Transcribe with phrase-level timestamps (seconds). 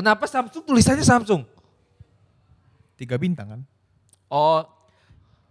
[0.00, 1.44] Kenapa Samsung tulisannya Samsung?
[2.96, 3.60] Tiga bintang kan?
[4.32, 4.64] Oh,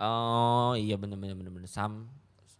[0.01, 2.09] oh iya bener bener bener bener Sam.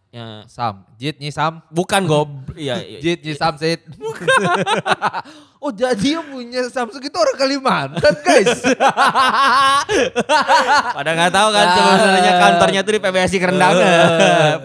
[0.10, 1.62] Ya, Sam, Jit nyi Sam.
[1.70, 2.98] bukan gob, iya, iya.
[2.98, 3.86] Jit nyi Sam Sid.
[5.62, 8.58] oh jadi yang punya Samsung itu orang Kalimantan guys.
[10.98, 13.86] Pada nggak tahu kan sebenarnya kantornya tuh di PBSI Kerendangan.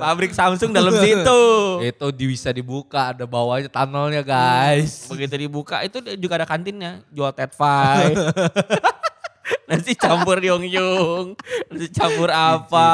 [0.01, 1.41] Pabrik Samsung dalam situ.
[1.85, 5.05] itu di- bisa dibuka ada bawahnya tunnelnya guys.
[5.13, 8.17] Begitu dibuka itu juga ada kantinnya, jual tetfai.
[9.65, 11.37] Nasi campur yung-yung,
[11.69, 12.89] nasi campur apa,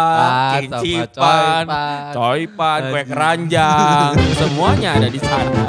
[0.59, 1.67] Kincipan
[2.11, 2.81] coipan.
[2.91, 5.63] kue keranjang, semuanya ada di sana.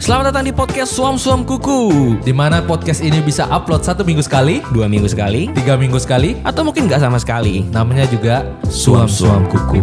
[0.00, 2.16] Selamat datang di podcast Suam Suam Kuku.
[2.24, 6.40] Di mana podcast ini bisa upload satu minggu sekali, Dua minggu sekali, tiga minggu sekali.
[6.40, 7.68] atau mungkin nggak sama sekali.
[7.68, 9.80] Namanya juga Suam-Suam Kuku.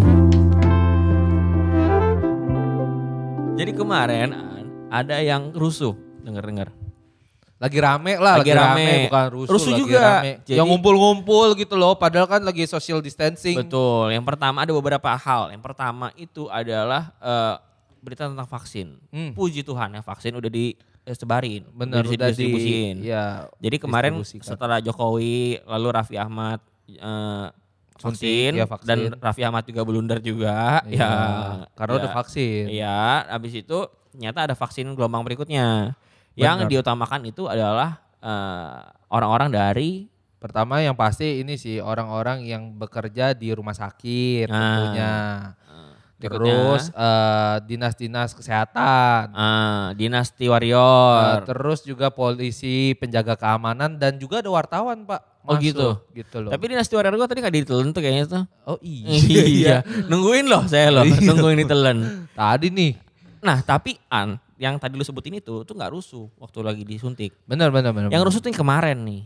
[3.53, 4.33] Jadi kemarin
[4.89, 5.93] ada yang rusuh,
[6.25, 6.73] denger-dengar.
[7.57, 8.85] Lagi rame lah, Lagi lagi, rame.
[8.85, 9.03] rame.
[9.09, 10.01] bukan rusuh, Rusuh lagi juga.
[10.21, 10.31] rame.
[10.45, 13.57] Jadi- yang ngumpul-ngumpul gitu loh, padahal kan lagi social distancing.
[13.57, 14.13] Betul.
[14.13, 15.49] Yang pertama ada beberapa hal.
[15.49, 17.55] Yang pertama itu adalah eh,
[17.97, 19.01] berita tentang vaksin.
[19.09, 19.33] Hmm.
[19.33, 22.95] Puji Tuhan ya vaksin udah disebarin, Bener udah udah di didistribusiin.
[23.01, 27.47] ya, Jadi kemarin setelah Jokowi lalu Raffi Ahmad eh,
[27.97, 28.85] Suntik, vaksin, ya, vaksin.
[28.87, 31.11] dan Raffi Ahmad juga blunder juga Iya, ya
[31.73, 31.99] karena ya.
[31.99, 32.63] udah vaksin.
[32.69, 33.77] Iya, habis itu
[34.13, 35.97] ternyata ada vaksin gelombang berikutnya.
[36.37, 36.71] Yang Benar.
[36.71, 38.77] diutamakan itu adalah eh,
[39.09, 39.89] orang-orang dari
[40.37, 44.53] Pertama yang pasti ini sih orang-orang yang bekerja di rumah sakit Nah.
[44.53, 45.13] tentunya.
[46.17, 49.23] berikutnya, Terus eh, dinas-dinas kesehatan.
[49.29, 51.41] eh, dinasti Eh, warrior.
[51.43, 55.21] terus juga polisi, penjaga keamanan dan juga ada wartawan, Pak.
[55.41, 55.89] Oh, Masuk, gitu?
[56.15, 56.49] Gitu loh.
[56.49, 58.43] Tapi dinasti warrior gue tadi gak ditelen tuh kayaknya tuh.
[58.67, 59.43] oh iya.
[59.45, 59.75] iya.
[60.05, 61.97] Nungguin loh saya loh, nungguin ditelen.
[62.31, 62.91] Tadi nih.
[63.39, 67.33] Nah tapi An, yang tadi lu sebutin itu tuh nggak rusuh waktu lagi disuntik.
[67.43, 68.09] Benar benar benar.
[68.09, 69.21] Yang rusuh tuh yang kemarin nih.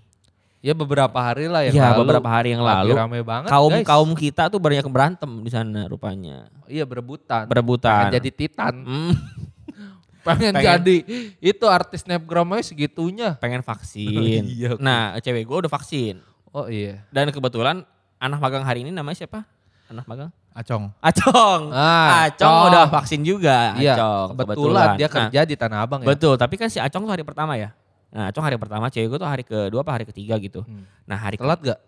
[0.62, 2.00] Ya beberapa hari lah yang Iya lalu.
[2.06, 2.94] beberapa hari yang lalu.
[2.94, 3.82] rame banget Kaum guys.
[3.82, 6.46] kaum kita tuh banyak berantem di sana rupanya.
[6.68, 7.50] Iya berebutan.
[7.50, 8.08] Berebutan.
[8.08, 8.74] Pengen jadi titan.
[8.78, 9.14] Hmm,
[10.22, 10.98] Pengen, Pengen- jadi
[11.42, 13.34] itu artis snapgramnya segitunya.
[13.36, 14.46] pengen vaksin.
[14.54, 14.82] Iya, oke.
[14.82, 16.22] Nah cewek gue udah vaksin.
[16.54, 17.02] Oh iya.
[17.10, 17.82] Dan kebetulan
[18.20, 19.50] anak magang hari ini namanya siapa?
[19.92, 20.32] Anak magang?
[20.56, 20.88] Acong.
[21.04, 21.62] Acong.
[21.76, 23.76] Ah, Acong udah vaksin juga.
[23.76, 26.08] Iya, Acong, kebetulan, dia Nah, kerja di Tanah Abang ya.
[26.08, 27.76] Betul, tapi kan si Acong tuh hari pertama ya.
[28.08, 30.64] Nah, Acong hari pertama, cewek gue tuh hari kedua apa hari ketiga gitu.
[30.64, 30.88] Hmm.
[31.04, 31.80] Nah, hari Telat gak?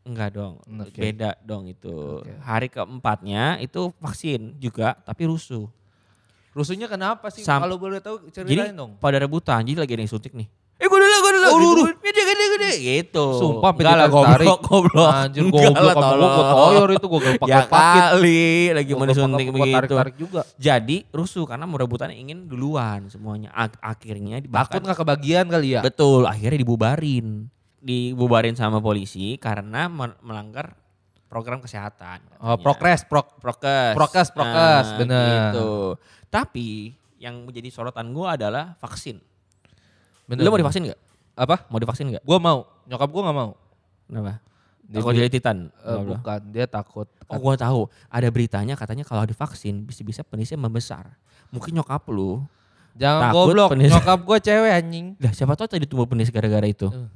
[0.00, 0.96] enggak dong, Oke.
[0.96, 2.24] beda dong itu.
[2.24, 2.32] Oke.
[2.40, 5.68] Hari keempatnya itu vaksin juga, tapi rusuh.
[6.50, 7.46] Rusuhnya kenapa sih?
[7.46, 8.96] Kalau boleh tahu Jadi ceritain dong.
[8.98, 10.48] pada rebutan, jadi lagi ada yang suntik nih.
[10.80, 11.80] Eh gue dulu, gue lu, gitu.
[11.80, 11.82] lu.
[12.00, 13.26] Gede, gede, gede, gitu.
[13.38, 14.46] Sumpah enggak lah, tarik.
[14.46, 15.10] goblok, goblok.
[15.10, 16.30] Anjir goblok lah, sama gue tolong.
[16.30, 18.44] gue toyor itu gue gak pakai Ya kali,
[18.76, 19.76] lagi mau disuntik begitu.
[19.76, 20.40] Tarik-tarik juga.
[20.56, 23.48] Jadi rusuh karena merebutan ingin duluan semuanya.
[23.52, 25.80] Ak- akhirnya Takut bahkan gak kebagian kali ya?
[25.80, 27.48] Betul, akhirnya dibubarin.
[27.80, 29.88] Dibubarin sama polisi karena
[30.20, 30.76] melanggar
[31.30, 32.20] program kesehatan.
[32.42, 32.64] Oh, katanya.
[32.66, 33.38] progres, prok.
[33.38, 33.94] Prokes.
[33.94, 35.54] Prokes, prokes, bener.
[35.54, 35.70] Gitu.
[36.26, 36.68] Tapi
[37.20, 39.22] yang menjadi sorotan gua adalah vaksin.
[40.26, 40.42] Bener.
[40.42, 41.00] Lu mau divaksin nggak?
[41.40, 41.64] Apa?
[41.66, 42.20] Mau divaksin nggak?
[42.20, 42.68] Gue mau.
[42.84, 43.50] Nyokap gue gak mau.
[44.04, 44.44] Kenapa?
[44.84, 45.58] Dia Takut jadi titan.
[45.80, 46.18] Bla.
[46.18, 47.06] bukan, dia takut.
[47.30, 47.86] Oh gua tahu.
[48.10, 51.14] Ada beritanya katanya kalau divaksin bisa-bisa penisnya membesar.
[51.48, 52.42] Mungkin nyokap lu.
[52.98, 53.86] Jangan takut goblok, penis.
[53.88, 55.06] nyokap gue cewek anjing.
[55.16, 56.90] Lah siapa tahu tadi tumbuh penis gara-gara itu.
[56.90, 57.06] Eh.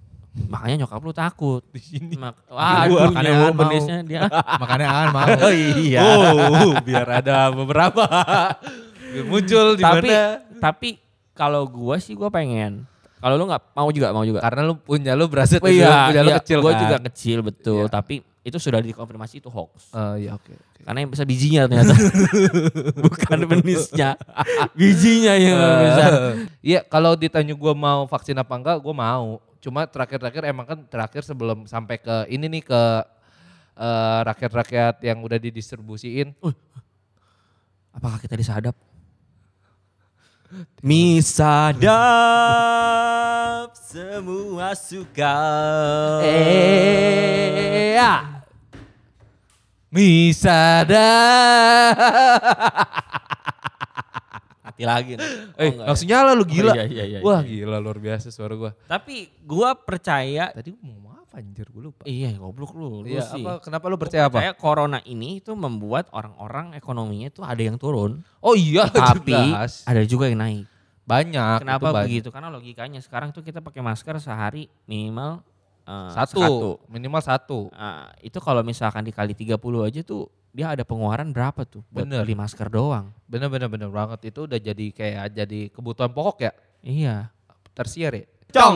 [0.46, 1.66] Makanya nyokap lu takut.
[1.74, 2.14] Di sini.
[2.14, 3.58] Mak- Gua Waduh, makanya mau.
[3.66, 4.22] penisnya dia.
[4.62, 5.26] Makanya Aan mau.
[5.26, 6.00] Oh iya.
[6.00, 8.06] Oh, biar ada beberapa.
[9.26, 10.42] Muncul di tapi mana.
[10.58, 10.88] tapi
[11.34, 12.86] kalau gua sih gua pengen.
[13.24, 14.44] Kalau lu nggak mau juga, mau juga.
[14.44, 16.80] Karena lu punya lu berasa Oh iya, punya lu iya, kecil gua kan.
[16.84, 17.88] juga kecil betul, Iya.
[17.88, 18.14] tapi
[18.44, 19.96] itu sudah dikonfirmasi itu hoax.
[19.96, 20.52] Oh iya oke.
[20.52, 20.80] oke.
[20.84, 21.96] Karena yang besar bijinya ternyata.
[23.08, 24.20] Bukan penisnya.
[24.76, 26.10] bijinya yang besar.
[26.60, 29.40] Iya, kalau ditanya gua mau vaksin apa enggak, gua mau.
[29.64, 32.82] Cuma terakhir-terakhir emang kan terakhir sebelum sampai ke ini nih ke
[33.80, 36.36] eh, rakyat-rakyat yang udah didistribusiin.
[37.90, 38.76] Apakah kita disadap?
[41.94, 45.37] Misadap semua suka.
[46.25, 48.44] Eh, ya.
[49.88, 51.11] Misada.
[54.64, 55.14] Mati lagi.
[55.14, 55.23] nih.
[55.55, 55.87] Oh, Eh, enggak ya?
[55.87, 56.73] langsung nyala lu gila.
[56.73, 57.64] Oh, iya, iya, iya, Wah, iya.
[57.64, 58.73] gila luar biasa suara gua.
[58.85, 61.03] Tapi gua percaya Tadi gua mau
[61.34, 62.02] apa anjir gua lupa.
[62.06, 63.02] Iya goblok lu.
[63.02, 63.42] lu Iya, sih.
[63.42, 64.54] apa kenapa lu percaya apa?
[64.54, 68.22] corona ini itu membuat orang-orang ekonominya itu ada yang turun.
[68.38, 69.82] Oh iya, tapi jelas.
[69.82, 70.64] ada juga yang naik.
[71.02, 71.58] banyak.
[71.60, 72.06] Kenapa banyak.
[72.06, 72.28] begitu?
[72.31, 75.42] Karena logikanya sekarang tuh kita pakai masker sehari minimal
[75.84, 76.70] eh, Satu, satu.
[76.86, 77.58] minimal satu.
[77.70, 82.22] Ah, itu kalau misalkan dikali 30 aja tuh dia ada pengeluaran berapa tuh buat Bener.
[82.22, 83.10] beli masker doang.
[83.26, 87.16] Bener bener bener banget itu udah jadi kayak jadi kebutuhan pokok ya Iya.
[87.75, 88.25] tersier ya.
[88.54, 88.74] Cong.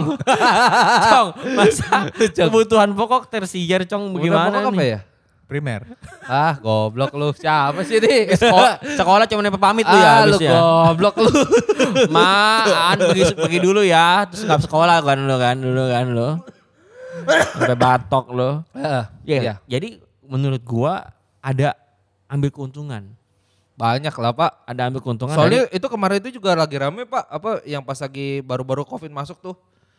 [1.06, 1.28] Cong.
[1.58, 4.90] Masa kebutuhan pokok tersier Cong bagaimana pokok apa nih?
[4.90, 5.00] ya?
[5.48, 5.80] Primer.
[6.28, 7.32] Ah goblok lu.
[7.32, 8.36] Siapa sih nih?
[8.36, 10.52] Sekolah, sekolah cuma nepe pamit lu ya ah, lu ya.
[10.52, 11.32] goblok lu.
[12.14, 16.28] Maan pergi, pergi dulu ya, terus nggak sekolah kan lu kan dulu kan lu.
[17.56, 18.50] Sampai batok lu.
[18.76, 19.02] Heeh.
[19.24, 19.40] Iya.
[19.40, 19.54] Iya.
[19.64, 19.88] Jadi
[20.28, 21.72] menurut gua ada
[22.28, 23.17] ambil keuntungan.
[23.78, 24.50] Banyak lah pak.
[24.66, 27.24] Ada ambil keuntungan Soalnya dari- itu kemarin itu juga lagi rame pak.
[27.30, 29.54] Apa yang pas lagi baru-baru covid masuk tuh.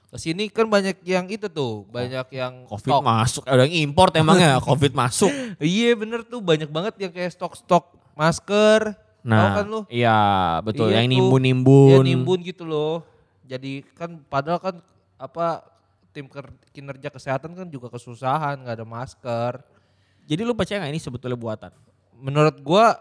[0.10, 1.86] Ke sini kan banyak yang itu tuh.
[1.88, 3.02] Banyak yang Covid stok.
[3.06, 5.30] masuk, ada yang import emangnya Covid masuk.
[5.62, 7.88] Iya bener tuh banyak banget yang kayak stok-stok
[8.18, 8.98] masker.
[9.20, 9.84] Nah, kan lu?
[9.92, 10.18] iya
[10.64, 11.92] betul Iya yang nimbun-nimbun.
[11.92, 13.06] Ya nimbun gitu loh.
[13.46, 14.76] Jadi kan padahal kan
[15.16, 15.62] apa
[16.10, 16.26] tim
[16.72, 19.62] kinerja kesehatan kan juga kesusahan nggak ada masker.
[20.26, 21.70] Jadi lu percaya nggak ini sebetulnya buatan?
[22.18, 22.98] Menurut gua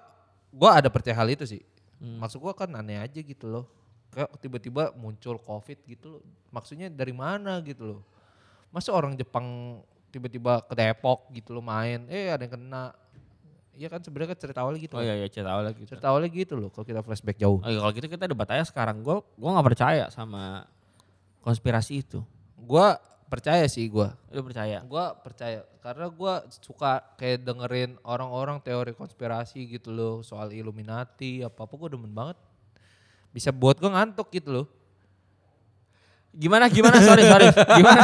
[0.55, 1.63] gua ada percaya hal itu sih.
[1.99, 2.23] Hmm.
[2.23, 3.65] Maksud gua kan aneh aja gitu loh.
[4.15, 6.23] Kayak tiba-tiba muncul covid gitu loh.
[6.55, 8.01] Maksudnya dari mana gitu loh.
[8.73, 12.97] Masa orang Jepang tiba-tiba ke Depok gitu loh main, eh ada yang kena.
[13.79, 14.95] Iya kan sebenarnya kan cerita awalnya gitu.
[14.99, 15.07] Oh kan.
[15.07, 15.91] iya iya cerita awalnya gitu.
[15.95, 17.63] Cerita awalnya gitu loh kalau kita flashback jauh.
[17.63, 19.05] Oh, iya, kalau gitu kita debat aja sekarang.
[19.07, 20.67] Gue gua nggak percaya sama
[21.45, 22.19] konspirasi itu.
[22.59, 24.17] Gua percaya sih gua.
[24.33, 24.81] Lu percaya?
[24.83, 31.69] Gua percaya karena gua suka kayak dengerin orang-orang teori konspirasi gitu loh soal Illuminati apa
[31.69, 32.41] apa gua demen banget.
[33.31, 34.67] Bisa buat gua ngantuk gitu loh.
[36.33, 38.03] Gimana gimana sorry sorry gimana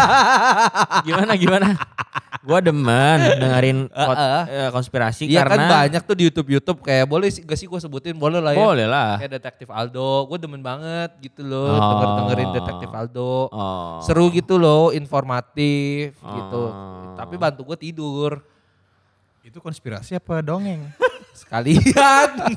[1.07, 1.69] gimana gimana
[2.37, 3.79] gue demen dengerin
[4.09, 4.43] pot- Heeh.
[4.49, 7.65] eh, konspirasi Iya kan karena banyak tuh di YouTube YouTube kayak boleh sih gak sih
[7.65, 8.59] gua sebutin boleh lah ya.
[8.59, 11.91] boleh lah Kayak detektif Aldo, gue demen banget gitu loh Oh.
[11.93, 13.35] denger dengerin detektif Aldo.
[13.47, 14.01] oh.
[14.01, 16.63] Seru gitu loh, informatif gitu.
[16.65, 17.15] Oh.
[17.15, 18.43] Tapi bantu gue tidur
[19.41, 20.89] Itu konspirasi apa dongeng?
[21.37, 22.29] sekalian.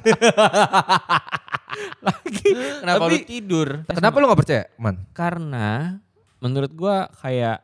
[2.00, 4.96] lagi kenapa Tapi- lu tidur Kenapa lu gak percaya, Man?
[5.12, 6.00] karena
[6.38, 7.62] menurut gue kayak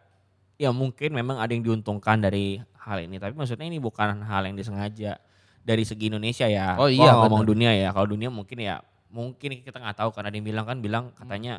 [0.63, 4.55] ya mungkin memang ada yang diuntungkan dari hal ini tapi maksudnya ini bukan hal yang
[4.55, 5.19] disengaja
[5.59, 9.59] dari segi Indonesia ya Oh iya, nggak ngomong dunia ya kalau dunia mungkin ya mungkin
[9.59, 11.53] kita nggak tahu karena yang bilang kan bilang katanya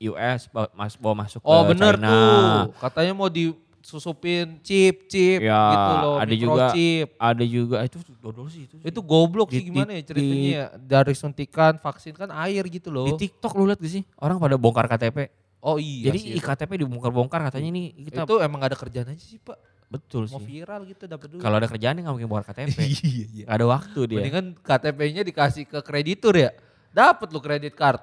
[0.00, 2.08] eh, US mas, bawa masuk Oh ke bener China.
[2.08, 7.06] tuh, katanya mau disusupin chip-chip Ya, gitu loh, ada juga microchip.
[7.16, 8.76] ada juga itu dodol sih itu.
[8.80, 10.66] Itu goblok Di- sih gimana di- ya ceritanya ya.
[10.76, 13.04] Dari suntikan vaksin kan air gitu loh.
[13.06, 15.28] di TikTok lu lihat gak sih orang pada bongkar KTP.
[15.64, 16.36] Oh iya Jadi sih.
[16.36, 19.56] iktp dibongkar-bongkar katanya ini kita itu emang gak ada kerjaan aja sih pak.
[19.86, 20.46] betul Mau sih.
[20.50, 21.40] viral gitu dapat duit.
[21.40, 22.78] Kalau ada kerjaan nggak mungkin bongkar KTP.
[22.82, 23.44] iya iya.
[23.44, 24.16] Gak ada waktu dia.
[24.18, 26.50] Mendingan KTP-nya dikasih ke kreditur ya.
[26.90, 28.02] Dapat lu kredit card.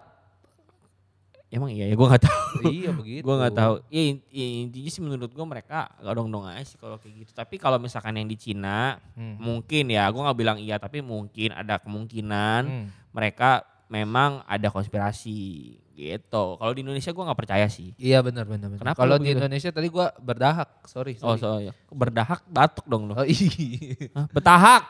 [1.47, 2.71] Emang iya ya gue nggak tahu.
[2.71, 3.21] iya begitu.
[3.21, 3.73] gue nggak tahu.
[3.89, 7.31] Ya, ya, intinya sih menurut gue mereka gak dong-dong aja sih kalau kayak gitu.
[7.33, 9.35] Tapi kalau misalkan yang di Cina Hmm.
[9.35, 12.87] mungkin ya gue nggak bilang iya tapi mungkin ada kemungkinan Hmm.
[13.11, 16.45] mereka memang ada konspirasi gitu.
[16.55, 17.91] Kalau di Indonesia gue nggak percaya sih.
[17.99, 18.71] Iya benar benar.
[18.79, 19.35] Kenapa Kalau di?
[19.35, 21.19] Indonesia tadi gua berdahak, sorry.
[21.19, 21.67] Oh sorry.
[21.67, 21.73] so ya.
[21.91, 23.19] Berdahak batuk dong lo.
[23.19, 23.99] Oh, iya.
[24.35, 24.87] Betahak.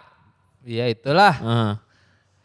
[0.61, 1.33] Iya itulah.
[1.33, 1.73] Heeh.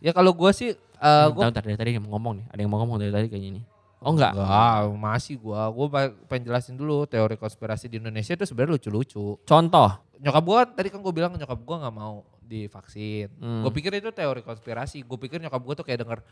[0.09, 2.47] Ya kalau gua sih eh gua dari tadi yang mau ngomong nih.
[2.49, 3.65] Ada yang mau ngomong dari tadi kayaknya nih.
[4.01, 4.33] Oh enggak.
[4.33, 5.69] Enggak, masih gua.
[5.69, 5.87] Gua
[6.25, 9.37] pengen jelasin dulu teori konspirasi di Indonesia itu sebenarnya lucu-lucu.
[9.45, 9.91] Contoh.
[10.17, 13.29] Nyokap gua tadi kan gua bilang nyokap gua nggak mau divaksin.
[13.37, 13.61] Hmm.
[13.61, 15.03] Gua pikir itu teori konspirasi.
[15.03, 16.23] Gua pikir nyokap gua tuh kayak denger,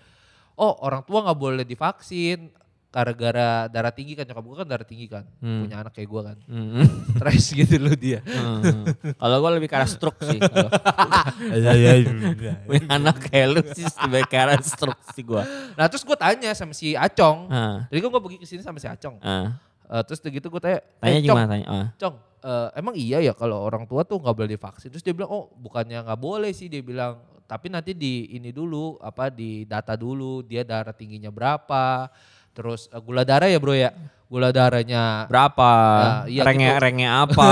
[0.55, 2.49] oh orang tua nggak boleh divaksin
[2.89, 5.67] gara-gara darah tinggi kan nyokap gua kan darah tinggi kan Hmm.
[5.67, 6.87] punya anak kayak gua kan Hmm.
[7.19, 8.87] stres gitu loh dia Hmm.
[9.13, 10.39] Kalau gue lebih ke arah stroke sih.
[10.39, 10.71] Kalau
[11.59, 12.07] Iya,
[12.71, 15.43] punya anak kayak lu sih lebih ke arah stroke sih gue.
[15.75, 17.83] nah terus gua tanya sama si Acong Ah.
[17.91, 19.59] jadi kan gua pergi ke sini sama si Acong Ah.
[19.85, 21.67] Eh, terus begitu gua tanya Tanya eh, Cong, gimana tanya?
[21.67, 21.87] Ah.
[21.99, 22.15] Cong,
[22.45, 24.93] eh, emang iya ya kalau orang tua tuh nggak boleh divaksin.
[24.93, 29.01] Terus dia bilang, oh bukannya nggak boleh sih dia bilang, tapi nanti di ini dulu
[29.01, 32.13] apa di data dulu dia darah tingginya berapa,
[32.53, 33.91] terus eh, gula darah ya bro ya,
[34.29, 35.73] gula darahnya Berapa?
[36.01, 36.81] Ah, iya renge gitu.
[36.85, 37.49] renge apa?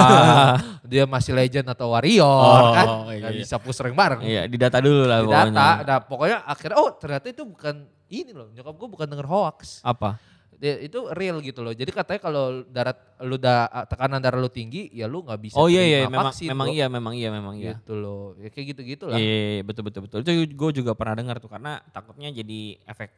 [0.92, 3.40] dia masih legend atau warrior Oh, kan, iya, nggak iya.
[3.40, 4.20] bisa push rank bareng.
[4.20, 5.52] Iya, didata dulu lah Di pokoknya.
[5.56, 7.74] data, nah pokoknya akhirnya oh ternyata itu bukan
[8.12, 9.80] ini loh, nyokap gue bukan denger hoax.
[9.80, 10.20] Apa?
[10.62, 11.74] Itu real gitu loh.
[11.74, 12.94] Jadi katanya kalau darah
[13.26, 16.54] lu da, tekanan darah lu tinggi, ya lu nggak bisa Oh iya iya, memang vaksin,
[16.54, 17.74] memang iya, memang iya, memang iya.
[17.74, 20.22] gitu loh ya kayak gitu gitu lah Iya, iya, iya, betul betul betul.
[20.22, 23.10] Itu gue juga pernah dengar tuh karena takutnya jadi efek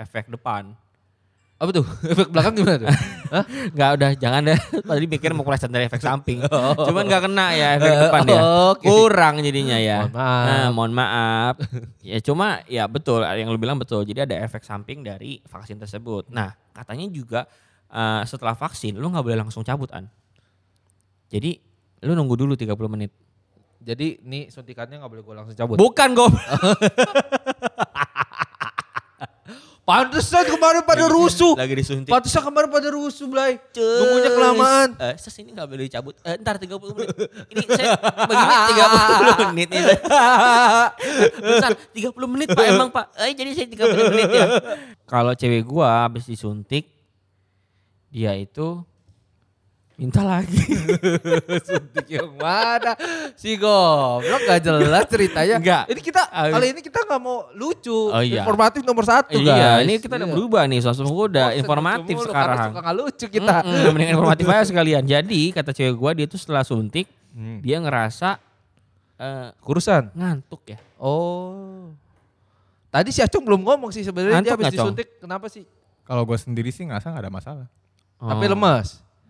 [0.00, 0.72] efek depan.
[1.58, 1.82] Apa tuh
[2.14, 2.88] efek belakang gimana tuh
[3.28, 3.44] Hah?
[3.44, 4.56] Enggak udah jangan deh.
[4.80, 6.40] Tadi mikir mau kelesan dari efek samping.
[6.48, 8.40] Cuman nggak kena ya efek depan ya.
[8.40, 8.72] Oh.
[8.80, 10.08] Kurang jadinya ya.
[10.08, 10.46] Mohon maaf.
[10.48, 11.54] Nah, mohon maaf.
[12.00, 14.00] ya cuma ya betul yang lu bilang betul.
[14.08, 16.32] Jadi ada efek samping dari vaksin tersebut.
[16.32, 17.44] Nah, katanya juga
[17.92, 20.08] eh, setelah vaksin lu nggak boleh langsung cabut an.
[21.28, 21.60] Jadi
[22.00, 23.12] lu nunggu dulu 30 menit.
[23.78, 26.28] jadi nih suntikannya nggak boleh gue langsung cabut Bukan gue.
[29.88, 31.56] Pantesan kemarin pada rusuh.
[31.56, 32.12] Lagi disuntik.
[32.12, 33.56] Pantesan kemarin pada rusuh, Blay.
[33.72, 34.88] Nunggunya kelamaan.
[35.00, 36.12] Eh, ses ini gak boleh dicabut.
[36.28, 37.08] Eh, ntar 30 menit.
[37.48, 37.96] Ini saya
[38.28, 39.84] begini 30 menit nih.
[41.40, 43.16] Bentar, 30 menit Pak emang Pak.
[43.16, 44.46] Eh, jadi saya 30 menit ya.
[45.12, 46.84] Kalau cewek gua habis disuntik,
[48.12, 48.84] dia itu
[49.98, 50.54] minta lagi.
[51.66, 52.94] Suntik yang mana?
[53.34, 55.58] Si goblok gak jelas ceritanya.
[55.58, 55.82] Enggak.
[55.88, 57.90] Ini kita Ah, kali ini kita gak mau lucu.
[58.08, 58.40] Oh, iya.
[58.40, 59.42] Informatif nomor satu guys.
[59.42, 60.34] iya, ini kita udah Iya.
[60.34, 60.80] berubah nih.
[60.80, 62.70] Sosok gua udah Bosen informatif mulu, sekarang.
[62.70, 63.54] suka gak lucu kita.
[63.60, 65.02] Mm-mm, mendingan informatif aja sekalian.
[65.02, 67.58] Jadi kata cewek gua dia tuh setelah suntik, Hmm.
[67.58, 68.38] dia ngerasa
[69.14, 70.14] eh, Kurusan.
[70.14, 70.78] ngantuk ya.
[70.96, 71.90] Oh.
[72.88, 75.66] Tadi si Acung belum ngomong sih sebenarnya dia habis nggak, disuntik kenapa sih?
[76.02, 77.66] Kalau gue sendiri sih ngerasa nggak ada masalah.
[78.16, 78.50] Tapi Oh.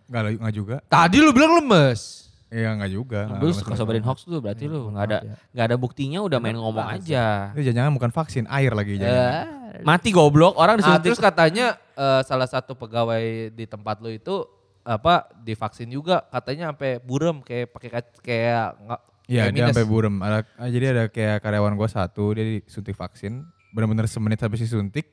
[0.08, 0.10] Lemas.
[0.10, 0.76] Nggak nggak juga.
[0.88, 2.00] Tadi lu bilang lemes.
[2.48, 3.20] Iya nggak juga.
[3.36, 5.34] Lu suka sobarin hoax tuh berarti lu nggak ada maaf ya.
[5.52, 7.52] nggak ada buktinya udah main ngomong aja.
[7.52, 9.12] Itu jangan bukan vaksin, air lagi jangan.
[9.12, 9.84] Eh.
[9.84, 11.12] Mati goblok orang Nah, disuntik.
[11.12, 14.48] terus katanya eh, salah satu pegawai di tempat lu itu
[14.80, 17.88] apa divaksin juga katanya sampai burem kayak pakai
[18.24, 20.16] kayak nggak Iya dia sampai burem.
[20.24, 23.44] Ada, ah, jadi ada kayak karyawan gue satu dia disuntik vaksin.
[23.76, 25.04] Bener-bener semenit habis disuntik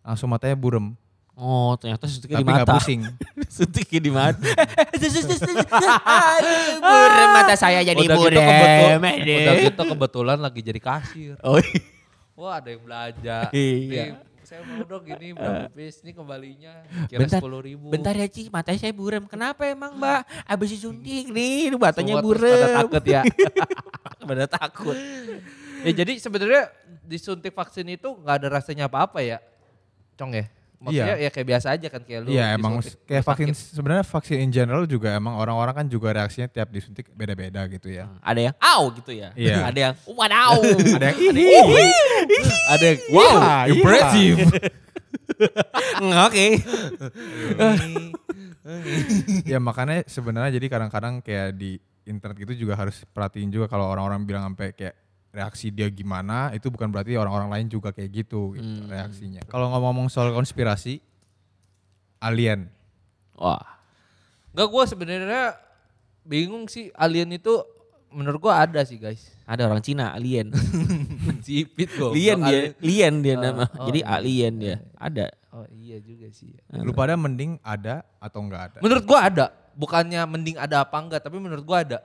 [0.00, 0.96] langsung matanya burem.
[1.34, 2.72] Oh ternyata suntiknya Tapi di mata.
[2.72, 3.00] pusing.
[3.58, 4.48] suntiknya di mata.
[6.78, 8.38] burem mata saya jadi Udah gitu, burem.
[8.38, 9.34] kebetul- Ade.
[9.36, 11.34] udah gitu kebetulan lagi jadi kasir.
[11.40, 11.80] Oh iya.
[12.34, 13.38] Wah ada yang belanja.
[13.50, 14.02] Iya.
[14.10, 14.10] Nih,
[14.44, 16.74] saya mau dong gini berapa piece ini kembalinya
[17.06, 17.88] kira Bentar, sepuluh ribu.
[17.88, 19.24] bentar ya Ci, matanya saya burem.
[19.24, 20.20] Kenapa emang Mbak?
[20.44, 22.46] Abis disuntik nih, matanya burem.
[22.60, 23.22] Pada takut ya.
[24.28, 24.96] Pada takut.
[25.80, 26.70] ya jadi sebenarnya
[27.02, 29.38] disuntik vaksin itu nggak ada rasanya apa-apa ya,
[30.14, 30.46] Cong ya.
[30.84, 32.28] Maksudnya ya kayak biasa aja kan kayak lu.
[32.36, 36.68] Iya emang kayak vaksin sebenarnya vaksin in general juga emang orang-orang kan juga reaksinya tiap
[36.68, 38.12] disuntik beda-beda gitu ya.
[38.20, 39.32] Ada yang au gitu ya.
[39.32, 39.56] Iya.
[39.72, 40.60] Ada yang wadaw.
[41.00, 41.92] Ada yang ih,
[42.76, 44.38] Ada yang wow, wow, impressive.
[46.04, 46.46] Mm, Oke.
[49.48, 54.24] ya makanya sebenarnya jadi kadang-kadang kayak di internet gitu juga harus perhatiin juga kalau orang-orang
[54.28, 55.03] bilang sampai kayak
[55.34, 59.42] reaksi dia gimana itu bukan berarti orang-orang lain juga kayak gitu, gitu reaksinya.
[59.50, 61.02] Kalau ngomong soal konspirasi
[62.22, 62.70] alien
[63.34, 63.60] Wah.
[64.54, 65.44] Enggak gue sebenarnya
[66.22, 67.50] bingung sih alien itu
[68.14, 69.34] menurut gua ada sih guys.
[69.42, 70.54] Ada orang Cina, alien.
[71.44, 72.14] Cipit kok.
[72.14, 73.66] Lien dia, lien dia Oh, nama.
[73.66, 74.68] oh, Jadi iya, alien dia.
[74.70, 74.76] iya.
[74.96, 75.26] Ada.
[75.50, 76.54] Oh iya juga sih.
[76.70, 78.78] lu pada mending ada atau enggak ada?
[78.78, 79.46] Menurut gua ada.
[79.74, 81.98] Bukannya mending ada apa enggak, tapi menurut gua ada.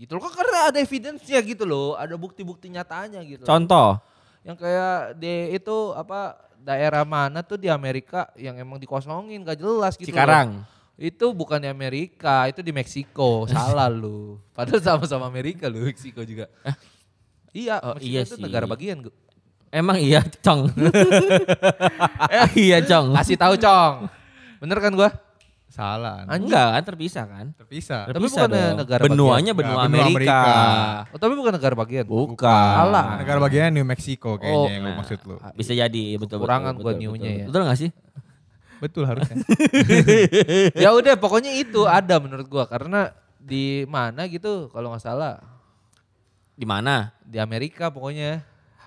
[0.00, 3.44] Gitu loh, kan karena ada evidence-nya gitu loh, ada bukti-bukti nyatanya gitu.
[3.44, 3.48] loh.
[3.52, 4.00] Contoh.
[4.40, 10.00] Yang kayak di itu apa daerah mana tuh di Amerika yang emang dikosongin gak jelas
[10.00, 10.08] gitu.
[10.08, 10.16] loh.
[10.16, 10.48] Cikarang.
[10.96, 13.44] Itu bukan di Amerika, itu di Meksiko.
[13.44, 14.40] Salah lu.
[14.56, 16.48] Padahal sama-sama Amerika lu, Meksiko juga.
[17.52, 18.42] Iya, Oh, Meksiko iya itu sih.
[18.44, 19.04] negara bagian.
[19.68, 20.72] Emang iya, Cong.
[22.32, 23.12] eh, iya, Cong.
[23.16, 24.08] Kasih tahu, Cong.
[24.60, 25.12] Bener kan gua?
[25.70, 26.26] Salah.
[26.26, 26.50] Anjing.
[26.50, 27.46] Enggak kan terpisah kan?
[27.54, 28.02] Terpisah.
[28.04, 28.78] Tapi Terpisah bukannya dong.
[28.82, 29.58] negara Benuanya bagian.
[29.70, 30.38] benua benua Amerika.
[30.42, 31.08] Amerika.
[31.08, 32.04] Oh, tapi bukan negara bagian.
[32.04, 32.50] Bukan.
[32.74, 33.06] Salah.
[33.16, 35.36] Negara bagiannya New Mexico kayaknya Oh, yang lu Nah, maksud lu.
[35.54, 36.82] Bisa jadi betul Kekurangan betul.
[36.82, 37.44] gua betul, new-nya ya.
[37.46, 37.90] Betul gak sih?
[38.80, 39.36] Betul harusnya.
[40.82, 45.38] ya udah pokoknya itu ada menurut gua karena di mana gitu kalau nggak salah
[46.52, 47.14] Di mana?
[47.22, 48.42] di Amerika pokoknya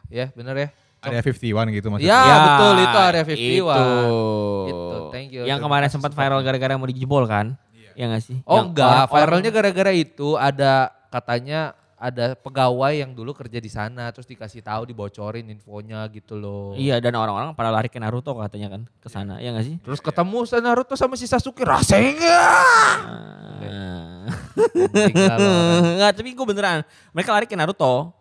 [0.06, 0.70] ya bener ya
[1.04, 2.16] Area 51 gitu maksudnya.
[2.16, 3.36] Ya, betul, itu area 51.
[3.36, 3.68] Itu.
[4.66, 5.44] Itu, thank you.
[5.44, 7.60] Yang Terima kemarin sempat viral gara-gara mau dijebol kan?
[7.94, 8.38] Iya gak sih?
[8.44, 10.72] oh Yang enggak orang- viralnya gara-gara itu ada
[11.08, 11.60] katanya
[11.94, 17.00] ada pegawai yang dulu kerja di sana terus dikasih tahu dibocorin infonya gitu loh Iya
[17.00, 19.76] dan orang-orang pada lari ke Naruto katanya kan ke sana, ya gak sih?
[19.80, 23.00] terus ketemu si Naruto sama si Sasuke Rasengan.
[24.84, 26.82] Enggak, tapi gue beneran.
[27.12, 28.12] Mereka lari ke Naruto.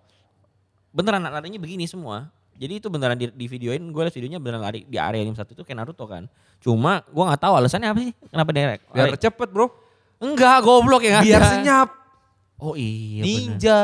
[0.93, 2.29] Beneran larinya begini semua.
[2.55, 5.53] Jadi itu beneran di, di videoin, gue liat videonya beneran lari di area yang satu
[5.53, 6.29] itu kayak Naruto kan.
[6.59, 8.13] Cuma gue nggak tahu alasannya apa sih?
[8.27, 9.19] Kenapa dia biar lari?
[9.19, 9.67] cepet bro
[10.19, 11.89] Enggak, goblok ya biar senyap
[12.57, 13.27] Oh iya bener.
[13.27, 13.79] ninja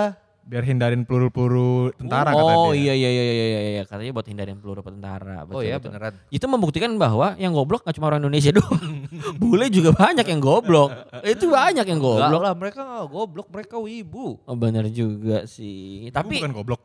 [0.44, 2.80] Biar hindarin peluru-peluru tentara oh dia.
[2.88, 5.42] iya iya iya iya iya iya katanya buat hindarin peluru tentara.
[5.42, 5.90] oh Betul, ya betul.
[5.90, 9.04] beneran Itu membuktikan bahwa yang goblok gak cuma orang Indonesia doang.
[9.34, 10.94] Bule juga banyak yang goblok.
[11.20, 12.40] Itu banyak yang Enggak goblok.
[12.40, 16.08] lah mereka nggak goblok mereka wibu Oh bener juga sih.
[16.08, 16.80] Tapi Tapi bukan goblok.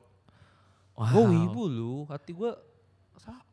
[0.93, 1.09] Wow.
[1.09, 2.53] gue wibu lu hati gue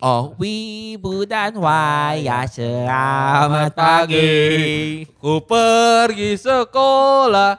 [0.02, 5.06] Oh wibu dan waya selamat pagi.
[5.20, 7.54] Ku pergi sekolah.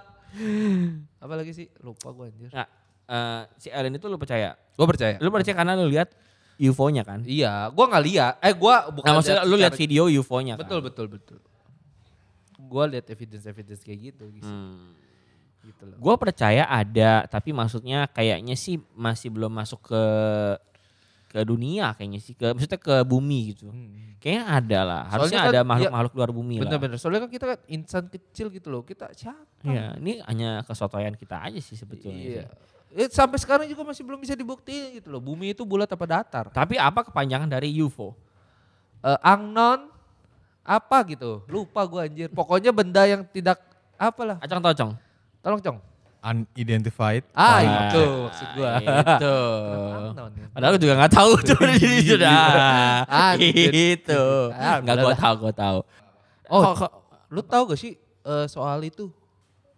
[1.21, 1.69] Apa lagi sih?
[1.79, 2.49] Lupa gue anjir.
[2.51, 2.67] Nah,
[3.07, 4.57] eh, si Ellen itu lu percaya?
[4.75, 5.15] Gue percaya.
[5.23, 6.11] Lu percaya karena lu lihat
[6.59, 7.23] UFO-nya kan?
[7.23, 8.33] Iya, gue nggak lihat.
[8.43, 9.07] Eh, gue bukan.
[9.07, 10.67] Nah, maksudnya lu lihat video UFO-nya kan?
[10.67, 11.39] Betul, betul, betul.
[12.59, 14.93] Gue lihat evidence evidence kayak gitu, gitu, Hmm.
[15.61, 15.97] Gitu loh.
[15.97, 20.03] Gue percaya ada, tapi maksudnya kayaknya sih masih belum masuk ke
[21.31, 23.71] ke dunia kayaknya sih ke maksudnya ke bumi gitu.
[24.19, 25.01] Kayaknya ada lah.
[25.07, 25.23] Harusnya Hmm.
[25.23, 26.63] Soalnya kan, ada ya, makhluk-makhluk luar bumi lah.
[26.67, 26.97] Bener-bener.
[26.99, 28.83] Soalnya kan kita kan insan kecil gitu loh.
[28.83, 29.63] Kita siapa?
[29.63, 32.21] Iya, ini hanya kesotoyan kita aja sih sebetulnya.
[32.21, 32.45] Iya.
[32.91, 33.07] sih.
[33.07, 35.23] Eh, sampai sekarang juga masih belum bisa dibuktiin gitu loh.
[35.23, 36.45] Bumi itu bulat apa datar?
[36.51, 38.11] Tapi apa kepanjangan dari UFO?
[39.01, 39.87] Eh, angnon
[40.61, 41.41] apa gitu.
[41.47, 42.27] Lupa gua anjir.
[42.29, 43.57] Pokoknya benda yang tidak
[43.95, 44.37] apalah.
[44.43, 44.93] Acang tocong.
[45.41, 45.77] Tolong cong.
[46.21, 47.25] Unidentified.
[47.33, 47.73] Ah, flight.
[47.89, 48.71] itu maksud gua.
[48.77, 49.35] Itu.
[50.13, 50.45] Angnon ya.
[50.53, 52.37] Padahal gue juga gak tahu tuh di sudah.
[53.09, 53.71] Anjir.
[53.97, 54.21] Itu.
[54.53, 55.79] Ah, Enggak gue tahu, gue tahu.
[56.45, 56.93] Oh, kok-
[57.27, 59.09] lu tahu gak sih eh, soal itu?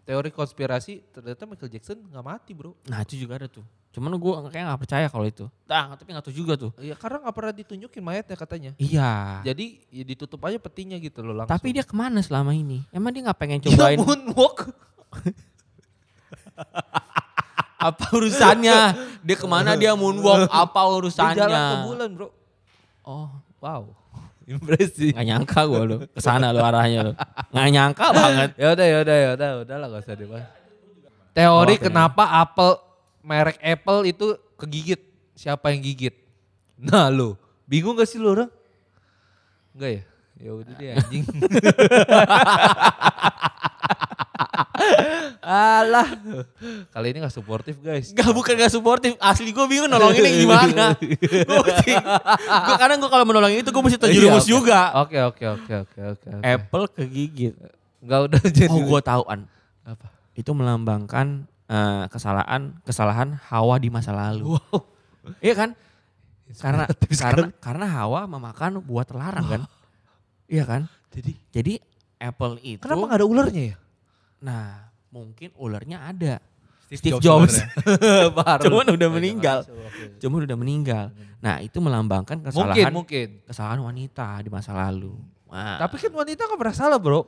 [0.03, 2.75] Teori konspirasi ternyata Michael Jackson nggak mati bro.
[2.91, 3.63] Nah itu juga ada tuh.
[3.95, 5.47] Cuman gue kayak gak percaya kalau itu.
[5.63, 6.75] Nah, tapi gak tahu juga tuh.
[6.75, 8.71] Iya karena nggak pernah ditunjukin mayatnya katanya.
[8.75, 9.39] Iya.
[9.47, 11.55] Jadi ya ditutup aja petinya gitu loh langsung.
[11.55, 12.83] Tapi dia ke mana selama ini?
[12.91, 14.59] Emang dia gak pengen Ya, cobain moonwalk.
[17.87, 18.79] apa urusannya?
[19.19, 20.47] Dia ke mana dia moonwalk?
[20.47, 21.35] Apa Dia urusannya?
[21.37, 22.27] jalan ke bulan bro.
[23.03, 23.27] Oh,
[23.59, 23.95] Wow.
[24.43, 25.15] Impresi.
[25.15, 25.97] gak nyangka gue lo.
[26.05, 27.13] Ke sana lo arahnya lo.
[27.47, 28.49] Gak nyangka banget.
[28.59, 30.47] ya udah ya udah ya udah udah lah gak usah dibahas.
[31.31, 31.87] Teori Oke.
[31.87, 32.75] kenapa Apple
[33.23, 34.99] merek Apple itu kegigit?
[35.33, 36.11] Siapa yang gigit?
[36.75, 38.51] Nah lo bingung gak sih lo orang?
[39.71, 40.03] Enggak ya?
[40.37, 41.23] Ya udah deh anjing.
[45.39, 46.07] Alah.
[46.89, 48.11] Kali ini gak suportif guys.
[48.11, 50.85] Gak bukan gak suportif, asli gue bingung nolonginnya gimana.
[51.49, 51.91] gue mesti,
[52.39, 54.49] gue kadang gue kalau menolongin itu gue mesti terjerumus Iya, oke.
[54.49, 54.79] juga.
[55.01, 56.27] Oke oke oke oke oke.
[56.31, 56.43] oke.
[56.43, 57.53] Apple kegigit.
[57.99, 58.71] Enggak udah jadi.
[58.71, 59.41] Oh gue tahu an.
[59.83, 60.07] Apa?
[60.33, 64.55] Itu melambangkan eh, kesalahan kesalahan Hawa di masa lalu.
[64.55, 64.79] Wow.
[65.39, 65.69] Iya kan?
[66.53, 69.61] Karena karena karena Hawa memakan buah terlarang kan.
[70.47, 70.81] Iya kan?
[71.11, 71.73] Jadi Jadi
[72.17, 73.77] Apple itu kenapa gak ada ularnya ya?
[74.43, 76.43] Nah, mungkin ularnya ada.
[76.91, 77.63] Steve Steve Jobs Jobs.
[78.37, 78.63] Baru.
[78.67, 79.57] Cuman udah meninggal.
[80.19, 81.05] Cuman udah meninggal.
[81.39, 83.27] Nah, itu melambangkan Mungkin kesalahan mungkin.
[83.47, 85.15] kesalahan wanita di masa lalu.
[85.47, 87.23] Nah, Tapi kan wanita gak pernah salah bro.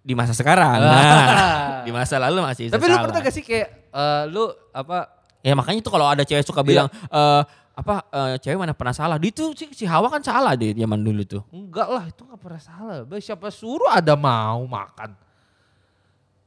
[0.00, 0.80] di masa sekarang.
[0.88, 5.12] Nah, di masa lalu masih Tapi lu pernah gak sih kayak eh, lu apa?
[5.44, 7.42] Ya makanya tuh kalau ada cewek suka bilang eh
[7.76, 9.20] apa eh, cewek mana pernah salah.
[9.20, 11.42] Di itu si, si Hawa kan salah deh zaman dulu tuh.
[11.52, 13.04] Enggak lah itu gak pernah salah.
[13.20, 15.29] Siapa suruh ada mau makan?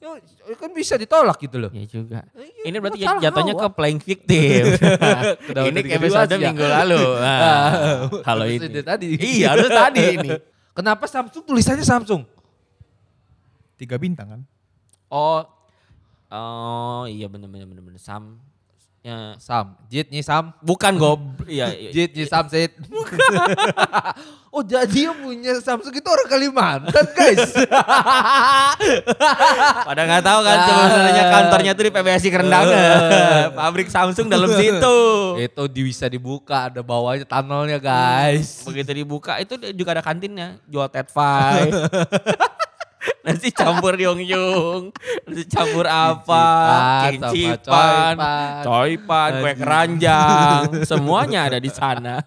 [0.04, 1.72] Ya, kan bisa ditolak gitu loh.
[1.72, 2.28] Ya juga.
[2.36, 4.64] Iya, Ini berarti jatuhnya ke playing victim.
[5.72, 6.52] Ini kayak episode ya?
[6.52, 7.04] minggu lalu.
[7.24, 7.72] Nah,
[8.22, 8.82] kalau Harusnya ini.
[8.84, 9.06] tadi.
[9.16, 10.30] Iya, harus tadi ini.
[10.78, 12.28] Kenapa Samsung tulisannya Samsung?
[13.80, 14.42] Tiga bintang kan.
[15.08, 15.46] Oh,
[16.34, 18.42] oh iya bener bener bener bener Sam.
[19.04, 20.56] Ya, Sam, Jit nih Sam.
[20.64, 21.92] bukan gob, iya, iya.
[21.92, 22.72] Jit nih Sam Sid.
[24.56, 27.52] oh jadi yang punya Samsung itu orang Kalimantan guys.
[29.92, 32.80] Pada nggak tahu kan sebenarnya kantornya tuh di PBSI Kerendangan.
[33.52, 34.96] Pabrik Samsung dalam situ.
[35.36, 38.64] itu bisa dibuka ada bawahnya tunnelnya guys.
[38.64, 41.68] Begitu dibuka itu juga ada kantinnya jual tetfai.
[43.26, 44.92] Nanti campur yung-yung,
[45.24, 46.46] nanti campur apa,
[47.10, 48.16] Kincipan
[48.62, 49.32] coipan.
[49.40, 52.20] kue keranjang, semuanya ada di sana.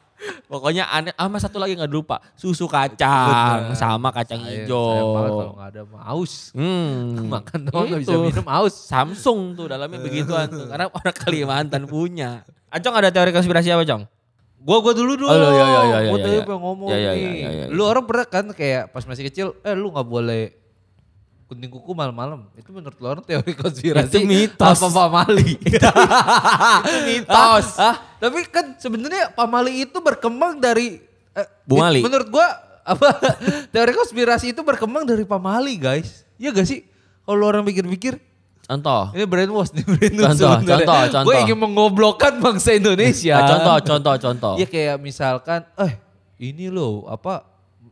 [0.47, 3.77] Pokoknya aneh, sama satu lagi nggak lupa, susu kacang Betul.
[3.77, 5.53] sama kacang Sayang- sayang banget kalau hijau.
[5.53, 6.33] nggak ada maus.
[6.53, 7.05] Hmm.
[7.37, 8.23] Makan doang nggak bisa Itu.
[8.27, 8.75] minum aus.
[8.75, 12.43] Samsung tuh dalamnya begituan tuh, karena orang Kalimantan punya.
[12.69, 14.03] Acong ada teori konspirasi apa, Cong?
[14.59, 15.29] Gua gua dulu dong.
[15.29, 16.43] Oh, iya, iya, iya, iya, Gua tadi iya.
[16.43, 17.21] pengen ngomong Iya, iya, nih.
[17.23, 17.67] iya, iya, iya.
[17.71, 20.43] Lu orang pernah kan kayak pas masih kecil, eh lu nggak boleh
[21.47, 22.51] gunting kuku malam-malam.
[22.59, 24.11] Itu menurut orang teori konspirasi.
[24.11, 24.79] Itu mitos.
[24.83, 25.55] Apa pamali?
[26.87, 27.67] itu mitos.
[27.79, 30.99] Ah, tapi kan sebenarnya pamali itu berkembang dari
[31.33, 32.03] eh, Bu Mali.
[32.03, 32.47] Menurut gua
[32.83, 33.15] apa
[33.75, 36.27] teori konspirasi itu berkembang dari pamali, guys.
[36.37, 36.83] Iya gak sih?
[37.27, 38.23] Kalau orang pikir-pikir,
[38.67, 39.11] Contoh.
[39.15, 40.87] ini brainwash nih brainwash Contoh, sebenarnya.
[40.87, 41.27] contoh, contoh.
[41.27, 43.35] Gue ingin mengoblokkan bangsa Indonesia.
[43.39, 44.55] Ah, contoh, contoh, contoh.
[44.59, 45.99] Iya kayak misalkan, eh
[46.39, 47.43] ini loh apa,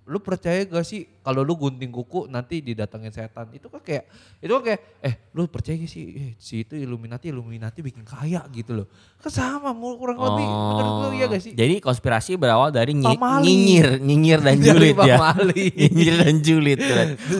[0.04, 3.48] lu percaya gak sih kalau lu gunting kuku nanti didatengin setan?
[3.50, 4.04] Itu kan kayak,
[4.38, 8.44] itu kan kayak, eh lu percaya gak sih, eh, si itu Illuminati, Illuminati bikin kaya
[8.48, 8.86] gitu loh.
[9.16, 11.50] Kan sama, kurang lebih, menurut lu iya gak sih?
[11.50, 13.44] Oh, Jadi konspirasi berawal dari nyi- Pamali.
[13.44, 15.16] nyinyir, nyinyir dan julid ya.
[15.80, 16.78] nyinyir dan julid.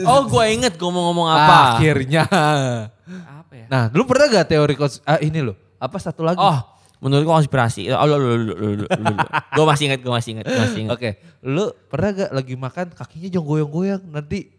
[0.01, 1.77] Oh, gue inget gue mau ngomong apa.
[1.77, 2.25] Akhirnya.
[3.37, 3.65] Apa ya?
[3.67, 6.41] Nah, lu pernah gak teori kons, ah, ini loh, apa satu lagi?
[6.41, 6.59] Oh,
[7.05, 7.93] menurut gue konspirasi.
[7.93, 8.85] Oh, lu, lu, lu, lu, lu.
[9.53, 10.91] Gue masih inget, gue masih inget, gue masih inget.
[10.91, 11.09] Oke,
[11.45, 14.49] lu pernah gak lagi makan kakinya jangan goyang-goyang nanti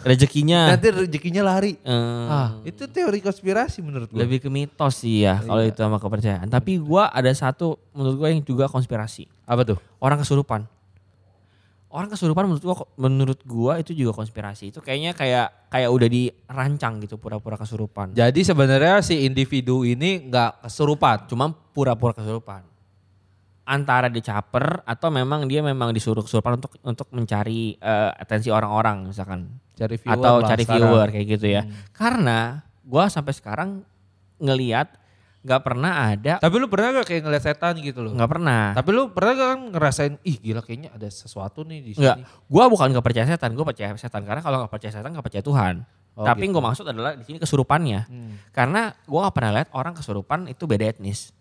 [0.00, 0.72] Rezekinya.
[0.72, 1.76] nanti rezekinya lari.
[1.76, 1.92] eh,
[2.26, 4.16] Ah, itu teori konspirasi menurut gue.
[4.16, 6.48] lebih ke mitos sih ya kalau itu sama kepercayaan.
[6.48, 9.28] Tapi gue ada satu menurut gue yang juga konspirasi.
[9.44, 9.76] Apa tuh?
[9.98, 10.64] Orang kesurupan.
[11.94, 14.74] Orang kesurupan menurut gua menurut gua itu juga konspirasi.
[14.74, 18.18] Itu kayaknya kayak kayak udah dirancang gitu pura-pura kesurupan.
[18.18, 21.30] Jadi sebenarnya si individu ini nggak kesurupan.
[21.30, 22.66] Cuma pura-pura kesurupan.
[23.64, 29.56] antara dicaper atau memang dia memang disuruh kesurupan untuk untuk mencari eh, atensi orang-orang misalkan
[29.72, 30.84] Cari viewer atau lah cari sekarang.
[30.84, 31.62] viewer kayak gitu ya.
[31.64, 31.72] Hmm.
[31.96, 33.80] Karena gua sampai sekarang
[34.36, 34.92] ngeliat
[35.44, 38.16] nggak pernah ada Tapi lu pernah gak kayak ngeliat setan gitu loh?
[38.16, 38.72] nggak pernah.
[38.72, 42.24] Tapi lu pernah gak kan ngerasain, ih gila kayaknya ada sesuatu nih di sini.
[42.48, 45.44] Gua bukan nggak percaya setan, gua percaya setan karena kalau nggak percaya setan nggak percaya
[45.44, 45.74] Tuhan.
[46.14, 46.54] Oh, Tapi gitu.
[46.54, 48.00] gue maksud adalah di sini kesurupannya.
[48.08, 48.32] Hmm.
[48.56, 51.34] Karena gua nggak pernah lihat orang kesurupan itu beda etnis.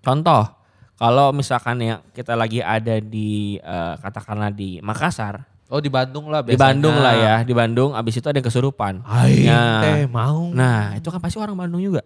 [0.00, 0.48] Contoh,
[0.96, 6.44] kalau misalkan yang kita lagi ada di eh, katakanlah di Makassar, Oh di Bandung lah
[6.44, 6.68] di biasanya.
[6.68, 9.00] Bandung lah ya, di Bandung abis itu ada yang kesurupan.
[9.48, 9.80] Nah.
[9.80, 10.52] teh mau.
[10.52, 12.04] Nah, itu kan pasti orang Bandung juga.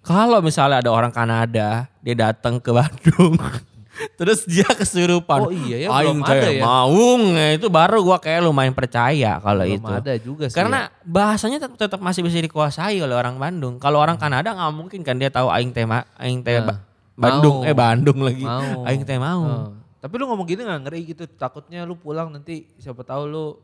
[0.00, 3.36] Kalau misalnya ada orang Kanada, dia datang ke Bandung,
[4.18, 5.44] terus dia kesurupan.
[5.44, 6.62] Oh iya ya, Aing belum ada ya.
[6.62, 9.92] maung, Nah, itu baru gua kayak lumayan percaya kalau Belum itu.
[9.92, 10.56] ada juga sih.
[10.56, 13.76] Karena bahasanya tetap, tetap masih bisa dikuasai oleh orang Bandung.
[13.76, 16.80] Kalau orang Kanada nggak mungkin kan dia tahu aing teh ma- aing teh Nah, Ba-
[17.20, 17.68] Bandung mau.
[17.68, 18.40] eh Bandung lagi.
[18.40, 18.88] Mau.
[18.88, 19.44] Aing teh mau.
[19.44, 19.68] Oh.
[20.00, 21.28] Tapi lu ngomong gini gak ngeri gitu.
[21.28, 23.60] Takutnya lu pulang nanti siapa tahu lu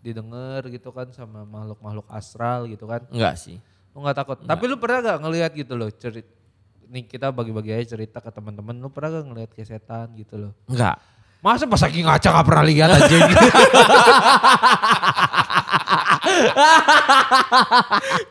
[0.00, 3.04] didengar gitu kan sama makhluk-makhluk astral gitu kan.
[3.08, 3.60] Enggak sih.
[3.94, 4.36] Lu gak takut.
[4.42, 6.26] Tapi lu pernah gak ngelihat gitu loh cerit
[6.94, 10.52] nih kita bagi-bagi aja cerita ke teman-teman lu pernah gak ngelihat kayak setan gitu loh
[10.70, 10.94] Enggak.
[11.42, 13.16] masa pas lagi ngaca gak pernah lihat aja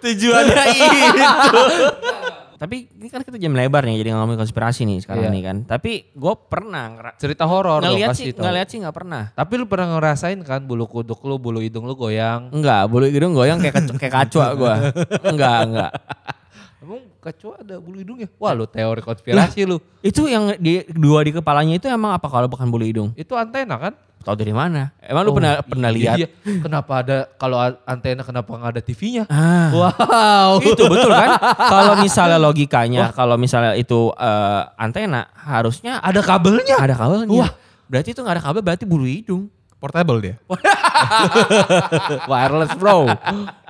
[0.04, 1.64] Tujuannya itu.
[2.64, 5.36] Tapi ini kan kita jam lebar nih jadi ngomongin konspirasi nih sekarang Iya.
[5.36, 5.58] nih kan.
[5.68, 6.84] Tapi gue pernah
[7.20, 9.36] cerita horor ngeliat sih, ngeliat sih nggak pernah.
[9.36, 13.36] tapi lu pernah ngerasain kan bulu kuduk lu bulu hidung lu goyang Enggak, bulu hidung
[13.36, 14.74] goyang kayak kayak kacua gue.
[15.28, 15.92] Enggak, enggak.
[16.84, 21.32] Emang kecoa ada bulu hidungnya wah lu teori konspirasi lu Itu yang di dua di
[21.32, 23.10] kepalanya itu emang apa kalau bukan bulu hidung?
[23.16, 24.96] itu antena kan Tahu dari mana?
[25.04, 26.18] Emang Oh, lu pernah pernah iya, lihat?
[26.18, 26.28] iya.
[26.64, 29.68] kenapa ada kalau antena kenapa nggak ada TV-nya Ah.
[29.68, 31.36] wow itu betul kan?
[31.76, 37.28] kalau misalnya logikanya, kalau misalnya itu eh, antena, harusnya ada kabelnya ada kabelnya.
[37.36, 37.52] Wah.
[37.92, 39.52] Berarti itu nggak ada kabel, berarti bulu hidung.
[39.76, 40.36] Portable dia.
[42.32, 43.04] wireless bro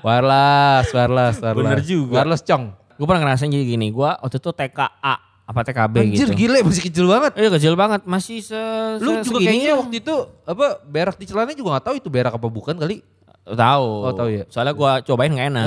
[0.06, 2.14] wireless wireless wireless Bener juga.
[2.14, 6.40] wireless cong Gue pernah ngerasain jadi gini, gue waktu itu TKA apa TKB anjir gitu.
[6.40, 8.56] gile masih kecil banget Iya kecil banget, masih se,
[8.98, 12.32] lu se- juga kayaknya waktu itu apa berak di celana juga gak tahu itu berak
[12.32, 13.04] apa bukan kali
[13.44, 13.90] tahu.
[14.02, 14.44] Oh, tahu ya?
[14.48, 15.66] Soalnya gue cobain gak enak.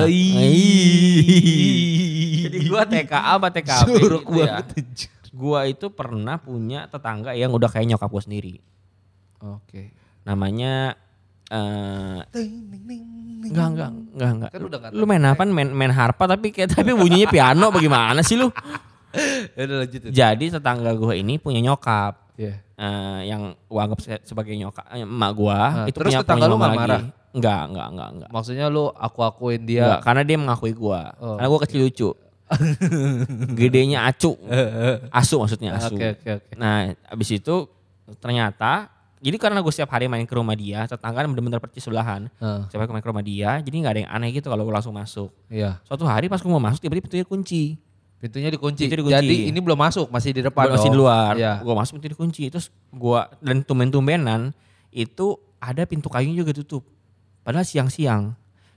[2.41, 4.45] Jadi gue TKA apa TKB Jorok gitu ya.
[4.57, 5.11] banget, anjir.
[5.29, 8.55] Gue itu pernah punya tetangga yang udah kayak nyokap gue sendiri.
[9.37, 9.93] oke
[10.25, 10.97] Namanya
[11.47, 12.19] eh
[13.39, 14.51] enggak enggak enggak enggak.
[14.51, 15.43] Kan udah nggak lu main apa?
[15.45, 18.49] Main main harpa tapi kayak tapi bunyinya piano bagaimana sih lu?
[19.53, 20.01] ya udah lanjut.
[20.07, 22.37] Jadi tetangga gue ini punya nyokap.
[22.37, 22.61] Iya.
[22.77, 26.45] eh, yang gue anggap se- sebagai nyokap eh, emak gue Nah, itu terus punya tetangga
[26.45, 26.77] punya lu lagi.
[26.77, 27.01] marah?
[27.33, 28.29] Enggak, enggak, enggak, enggak.
[28.29, 31.01] maksudnya lu aku akuin Enggak, dia karena dia mengakui gue.
[31.17, 32.11] Oh, karena gue kecil lucu.
[33.59, 34.37] Gedenya acu.
[35.11, 35.95] Asu maksudnya asu.
[35.95, 37.67] oke oke oke Nah, abis itu
[38.19, 42.29] ternyata jadi karena gue setiap hari main ke rumah dia, tetangga kan bener-bener percis sebelahan.
[42.37, 44.75] Heeh, Setiap hari main ke rumah dia, jadi nggak ada yang aneh gitu kalau gue
[44.75, 45.33] langsung masuk.
[45.49, 47.65] iya Suatu hari pas gue mau masuk, tiba-tiba pintunya kunci.
[48.17, 48.83] pintunya dikunci.
[48.83, 49.13] Pintu dikunci.
[49.13, 51.37] jadi ini belum masuk masih di depan masih di luar.
[51.37, 51.61] Iya.
[51.61, 52.49] Gue masuk pintu dikunci.
[52.49, 54.57] Terus gue dan tumben-tumbenan
[54.89, 56.81] itu ada pintu kayunya juga tutup.
[57.45, 58.33] Padahal siang-siang.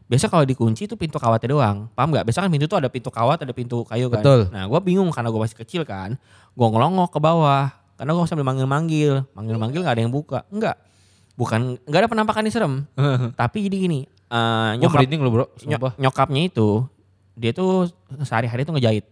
[0.10, 1.88] Biasa kalau dikunci itu pintu kawatnya doang.
[1.96, 2.26] Paham nggak?
[2.28, 4.20] Biasa kan pintu tuh ada pintu kawat, ada pintu kayu kan.
[4.20, 4.40] Betul.
[4.52, 6.20] Nah gue bingung karena gue masih kecil kan.
[6.52, 7.72] Gue ngelongok ke bawah.
[8.00, 9.28] Karena gue sambil manggil-manggil.
[9.36, 10.48] Manggil-manggil nggak ada yang buka.
[10.48, 10.80] Enggak.
[11.36, 12.74] Bukan, nggak ada penampakan yang serem.
[13.40, 14.00] Tapi jadi gini.
[14.30, 16.88] eh, nyokap, merinding lu bro, Nyok- nyokapnya itu
[17.34, 19.04] dia tuh sehari-hari tuh ngejahit.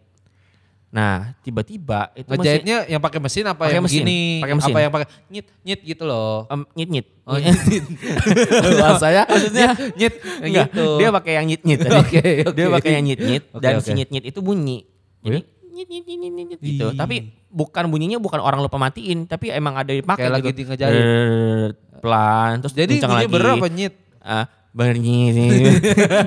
[0.87, 4.39] Nah, tiba-tiba itu Ngejahitnya yang pakai mesin apa yang mesin, begini?
[4.39, 4.71] pakai mesin.
[4.71, 6.47] Apa yang pakai nyit nyit gitu loh.
[6.47, 7.05] em, nyit-nyit.
[7.23, 7.83] Oh, nyit.
[8.79, 10.87] Bahasanya Maksudnya nyit Enggak, gitu.
[10.95, 11.95] dia pakai yang nyit-nyit tadi.
[12.01, 12.55] Oke, oke.
[12.55, 13.83] Dia pakai yang nyit-nyit Oke, dan oke.
[13.83, 14.87] si nyit-nyit itu bunyi.
[15.19, 15.39] Jadi
[15.77, 16.87] nyit nyit nyit nyit, nyit gitu.
[16.89, 16.97] Ih.
[16.97, 17.15] Tapi
[17.47, 20.61] bukan bunyinya bukan orang lupa matiin, tapi emang ada dipakai Kayak lagi gitu.
[20.65, 20.97] ngejahit.
[20.97, 23.29] Brrrr, pelan terus Jadi bunyi lagi.
[23.29, 23.93] berapa nyit?
[24.19, 25.33] Ah, bernyit,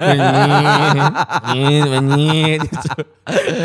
[0.01, 1.15] bernyit,
[1.51, 2.91] nyit, bernyit, gitu.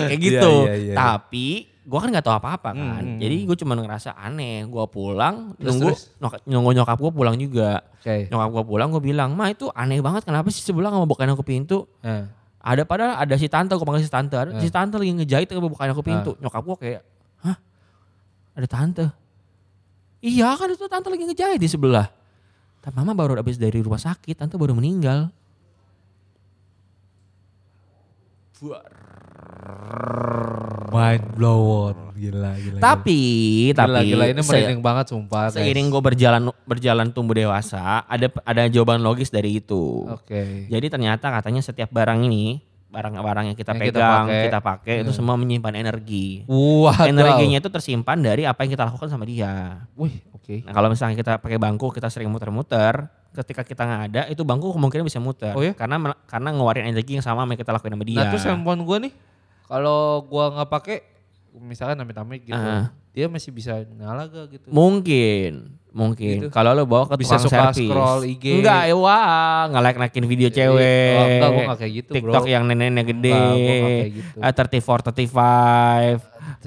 [0.09, 0.53] kayak gitu.
[0.61, 0.95] Iya, iya, iya.
[0.95, 1.47] Tapi
[1.85, 2.99] gue kan nggak tahu apa-apa kan.
[2.99, 4.65] Hmm, hmm, Jadi gue cuma ngerasa aneh.
[4.65, 6.01] Gue pulang, Terus, nunggu, terus?
[6.17, 7.71] nyokap, nunggu nyokap gue pulang juga.
[7.95, 8.15] Oke.
[8.27, 10.25] Nyokap gue pulang, gue bilang, ma itu aneh banget.
[10.25, 11.85] Kenapa sih sebelah nggak mau bukain aku pintu?
[12.01, 12.25] Eh.
[12.65, 14.33] Ada padahal ada si tante, gue panggil si tante.
[14.33, 16.33] Ada si tante lagi ngejahit bukain aku pintu.
[16.41, 17.01] Nyokap gue kayak,
[17.45, 17.57] hah?
[18.57, 19.05] Ada tante?
[20.25, 22.09] Iya kan itu tante lagi ngejahit di sebelah.
[22.81, 25.29] Tapi mama baru habis dari rumah sakit, tante baru meninggal.
[30.89, 31.93] Mind blower.
[32.15, 32.79] Gila gila.
[32.79, 33.19] Tapi,
[33.75, 35.51] gila, tapi gila ini merinding banget sumpah.
[35.51, 40.07] seiring gue berjalan berjalan tumbuh dewasa, ada ada jawaban logis dari itu.
[40.07, 40.71] Oke.
[40.71, 44.43] Jadi ternyata katanya setiap barang ini barang-barang yang kita Yang kita pegang, pakai.
[44.47, 45.19] kita pakai itu Hmm.
[45.19, 46.47] semua menyimpan energi.
[46.47, 49.83] Wah, Energinya itu tersimpan dari apa yang kita lakukan sama dia.
[49.99, 50.63] Wih, oke.
[50.63, 54.71] Nah kalau misalnya kita pakai bangku, kita sering muter-muter, ketika kita nggak ada, itu bangku
[54.71, 55.51] kemungkinan bisa muter.
[55.51, 55.75] Oh ya?
[55.75, 58.15] Karena karena ngeluarin energi yang sama yang kita lakuin sama dia.
[58.15, 59.11] Nah, terus handphone gua nih
[59.65, 60.97] kalau gua nggak pakai
[61.55, 62.91] misalkan amit-amit gitu, Ah.
[63.09, 64.67] dia masih bisa nyala gak gitu?
[64.67, 66.35] Mungkin, mungkin.
[66.43, 66.47] Gitu.
[66.51, 67.87] Kalau lo bawa ke Bisa tukang suka servis.
[67.87, 68.45] scroll IG.
[68.59, 71.15] Enggak, ya wah, nge-like-naikin video cewek.
[71.15, 72.31] Oh, enggak, gua kayak gitu, bro.
[72.35, 73.31] TikTok yang nenek-nenek gede.
[73.31, 74.37] Enggak, gua kayak gitu.
[74.43, 76.19] Ah, 34, 35.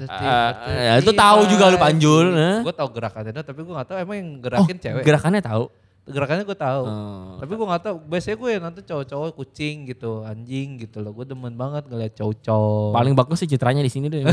[0.09, 2.57] Ah, itu tahu juga lu Panjul, eh?
[2.63, 5.03] Gue tahu gerakannya, tapi gue gak tahu emang yang gerakin cewek.
[5.05, 5.65] Gerakannya tahu.
[6.09, 6.83] Gerakannya gue tahu.
[6.89, 7.37] Oh.
[7.37, 7.95] Tapi gue gak tahu.
[8.09, 11.13] Biasanya gue yang nonton cowok-cowok kucing gitu, anjing gitu loh.
[11.13, 12.93] Gue demen banget ngeliat cowok-cowok.
[12.97, 14.25] Paling bagus sih citranya di sini deh.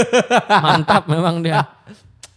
[0.64, 1.64] Mantap memang dia.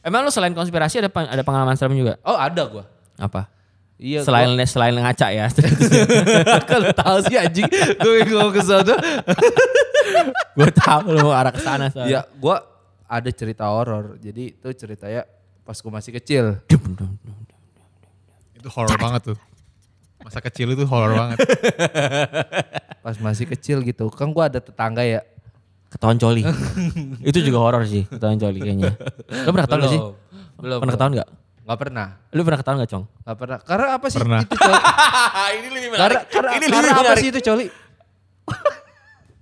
[0.02, 2.16] Emang lu selain konspirasi ada ada pengalaman serem juga?
[2.24, 2.84] Oh ada gue.
[3.20, 3.52] Apa?
[3.98, 4.22] Iya.
[4.22, 5.50] selain selain ngaca ya.
[6.70, 7.66] kalau tahu sih anjing.
[7.98, 8.96] Gue ngomong ke sana.
[10.58, 11.90] gue tahu lu mau arah ke sana.
[12.06, 12.56] Iya, gue
[13.10, 14.22] ada cerita horor.
[14.22, 15.26] Jadi itu ceritanya
[15.66, 16.62] pas gue masih kecil.
[18.68, 19.38] Itu horror banget tuh.
[20.20, 21.40] Masa kecil itu horror banget.
[23.00, 24.12] Pas masih kecil gitu.
[24.12, 25.24] Kan gue ada tetangga ya.
[25.88, 26.44] Ketahuan coli.
[27.32, 28.92] itu juga horor sih, ketahuan coli kayaknya.
[29.48, 30.02] Lu pernah ketahuan gak sih?
[30.60, 30.78] Belum.
[30.84, 31.30] Pernah ketahuan gak?
[31.64, 32.08] Gak pernah.
[32.36, 33.04] Lu pernah ketahuan gak, Cong?
[33.08, 33.58] Gak pernah.
[33.64, 34.42] Karena apa sih Pernah.
[34.44, 34.76] itu coli?
[35.64, 37.66] ini lebih karena karena, karena apa sih itu coli?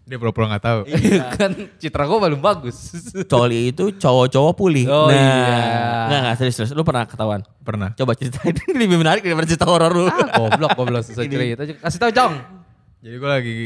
[0.05, 0.79] Dia pura-pura gak tahu.
[1.37, 2.93] kan citra gue belum bagus.
[3.31, 4.85] Coli itu cowok-cowok pulih.
[4.85, 5.45] Oh, nah, iya.
[6.05, 6.71] Enggak, enggak, serius, serius.
[6.71, 7.41] Lu pernah ketahuan?
[7.59, 7.89] Pernah.
[7.91, 10.05] Coba ceritain, ini lebih menarik daripada cerita horor lu.
[10.05, 11.65] ah, goblok goblok susah cerita.
[11.65, 12.33] Kasih tahu Jong.
[13.01, 13.57] Jadi gue lagi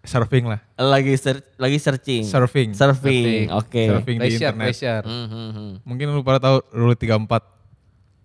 [0.00, 0.58] surfing lah.
[0.76, 2.22] lagi ser- lagi searching.
[2.22, 2.70] Surfing.
[2.70, 3.82] Surfing, oke.
[3.88, 4.66] Surfing di Pressure, internet.
[4.68, 5.02] pressure.
[5.02, 5.70] Hmm.
[5.82, 7.18] Mungkin lu pada tahu rule 34.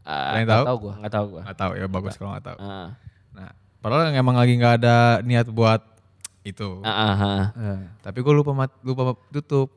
[0.03, 0.65] Ah, Kalian Nggak tahu?
[0.65, 0.93] tahu gue.
[0.95, 1.41] Nggak tahu gua.
[1.43, 2.57] Gak tahu ya bagus kalau gak tahu.
[2.59, 2.89] Ah,
[3.29, 5.81] Nah, padahal emang lagi gak ada niat buat
[6.47, 6.79] itu.
[6.81, 7.15] ah, ah,
[7.51, 7.79] ah.
[7.99, 9.69] Tapi gue lupa mat, lupa tutup.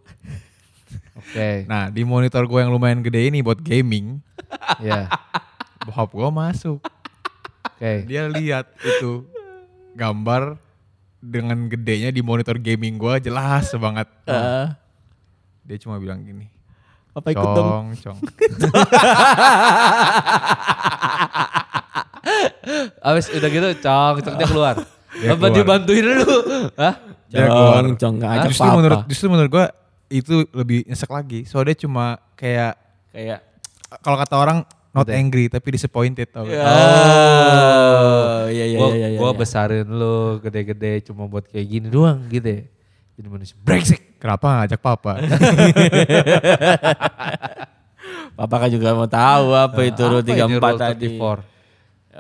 [1.21, 1.65] Oke.
[1.65, 4.19] Nah, di monitor gue yang lumayan gede ini buat gaming,
[4.83, 5.07] Ya.
[5.83, 6.79] bokap gue masuk.
[7.77, 8.05] Oke.
[8.05, 9.27] Dia lihat itu
[9.93, 10.57] gambar
[11.21, 14.09] dengan gedenya di monitor gaming gue jelas banget.
[14.25, 14.75] Ah,
[15.63, 16.49] Dia cuma bilang gini,
[17.13, 17.95] apa ikut dong?
[17.95, 18.19] cong, cong.
[23.03, 24.77] Abis udah gitu cong, cong dia keluar.
[25.21, 25.57] Dia Apa keluar.
[25.57, 26.33] dibantuin dulu?
[26.81, 26.95] Hah?
[27.29, 27.83] Dia keluar.
[27.95, 28.79] Cong, nggak ajak justru apa-apa.
[28.81, 29.67] menurut justru menurut gue
[30.11, 31.45] itu lebih nyesek lagi.
[31.47, 32.75] Soalnya dia cuma kayak
[33.11, 33.43] Kayak
[34.07, 34.59] kalau kata orang
[34.91, 35.19] not Udah.
[35.19, 36.47] angry tapi disappointed tau.
[36.47, 36.63] gak?
[36.63, 39.19] Oh, iya iya gua, iya iya.
[39.19, 39.39] gua iya.
[39.39, 42.63] besarin lu gede-gede cuma buat kayak gini doang gitu ya.
[43.19, 44.19] Jadi manusia brengsek.
[44.23, 45.13] Kenapa gak ajak papa?
[48.31, 51.09] Papa kan juga mau tahu apa itu Apa Rule ini 34 Rule tadi.
[51.21, 51.50] 34?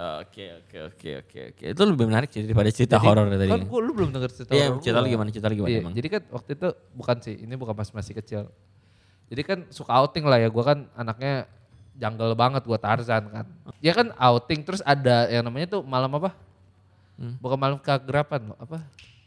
[0.00, 1.64] Oke oke oke oke oke.
[1.76, 3.52] Itu lebih menarik sih daripada cerita horor tadi.
[3.52, 5.28] Kan gua, lu belum denger cerita Iya, horor cerita lu gimana?
[5.28, 5.92] Cerita lu gimana Iya, emang?
[5.92, 8.42] Jadi kan waktu itu bukan sih, ini bukan pas masih kecil.
[9.28, 11.44] Jadi kan suka outing lah ya, gua kan anaknya
[11.94, 13.46] jungle banget gua Tarzan kan.
[13.84, 16.32] Ya kan outing terus ada yang namanya tuh malam apa?
[17.20, 17.36] Hmm.
[17.36, 18.80] Bukan malam kegerapan, apa?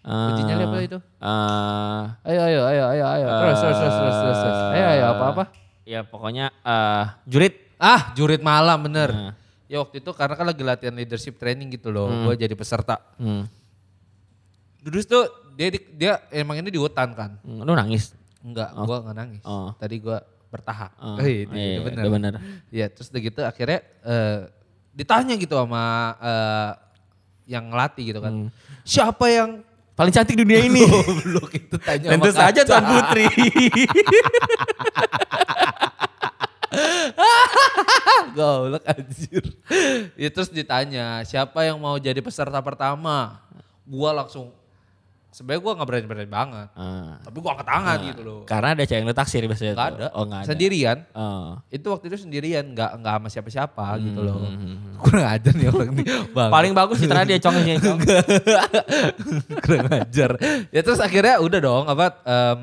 [0.03, 0.97] Eh, Uji nyali apa itu?
[0.99, 3.27] eh, Ayo ayo ayo ayo ayo.
[3.29, 4.59] Terus terus terus terus terus.
[4.73, 5.43] Ayo ayo apa apa?
[5.83, 7.55] ya pokoknya eh jurit.
[7.75, 9.11] Ah, jurit malam bener.
[9.11, 9.33] Nah.
[9.65, 12.07] Ya waktu itu karena kan lagi latihan leadership training gitu loh.
[12.07, 12.23] Hmm.
[12.25, 12.99] Gue jadi peserta.
[13.15, 13.47] Hmm.
[14.79, 15.23] Terus tuh
[15.53, 17.39] dia di- dia emang ini di hutan kan.
[17.39, 18.11] Hmm, Lu nangis.
[18.43, 19.41] Enggak, gua nggak nangis.
[19.43, 19.71] Oh.
[19.73, 20.19] Tadi gua
[20.51, 20.91] bertahap.
[20.99, 22.03] Oh, Eh, iya, itu bener.
[22.09, 22.33] bener.
[22.67, 24.39] Iya, terus udah gitu akhirnya eh,
[24.91, 25.83] ditanya gitu sama
[26.19, 26.71] eh,
[27.47, 28.33] yang ngelatih gitu kan.
[28.35, 28.49] Hmm.
[28.83, 29.51] Siapa yang
[29.93, 30.89] Paling cantik dunia ini.
[30.89, 32.65] goblok itu tanya Tentu saja.
[32.65, 33.29] Tuan Putri.
[38.37, 39.43] Goblok anjir.
[40.15, 43.41] ya terus ditanya, siapa yang mau jadi peserta pertama?
[43.83, 44.51] Gua langsung
[45.33, 46.67] sebenarnya gua nggak berani-berani banget.
[46.77, 47.17] Ah.
[47.25, 48.39] Tapi gua angkat tangan gitu loh.
[48.45, 49.73] Karena ada cewek taksir biasanya.
[49.73, 50.07] Gak ada.
[50.13, 50.47] Oh, enggak ada.
[50.53, 50.97] Sendirian.
[51.17, 51.57] Oh.
[51.73, 54.37] Itu waktu itu sendirian, nggak nggak sama siapa-siapa gitu loh.
[54.45, 56.05] hmm, Kurang ajar nih orang nih.
[56.37, 56.51] Bang.
[56.53, 57.99] Paling bagus citranya dia congnya cong.
[59.65, 60.31] kurang ajar.
[60.69, 62.59] Ya terus akhirnya udah dong apa em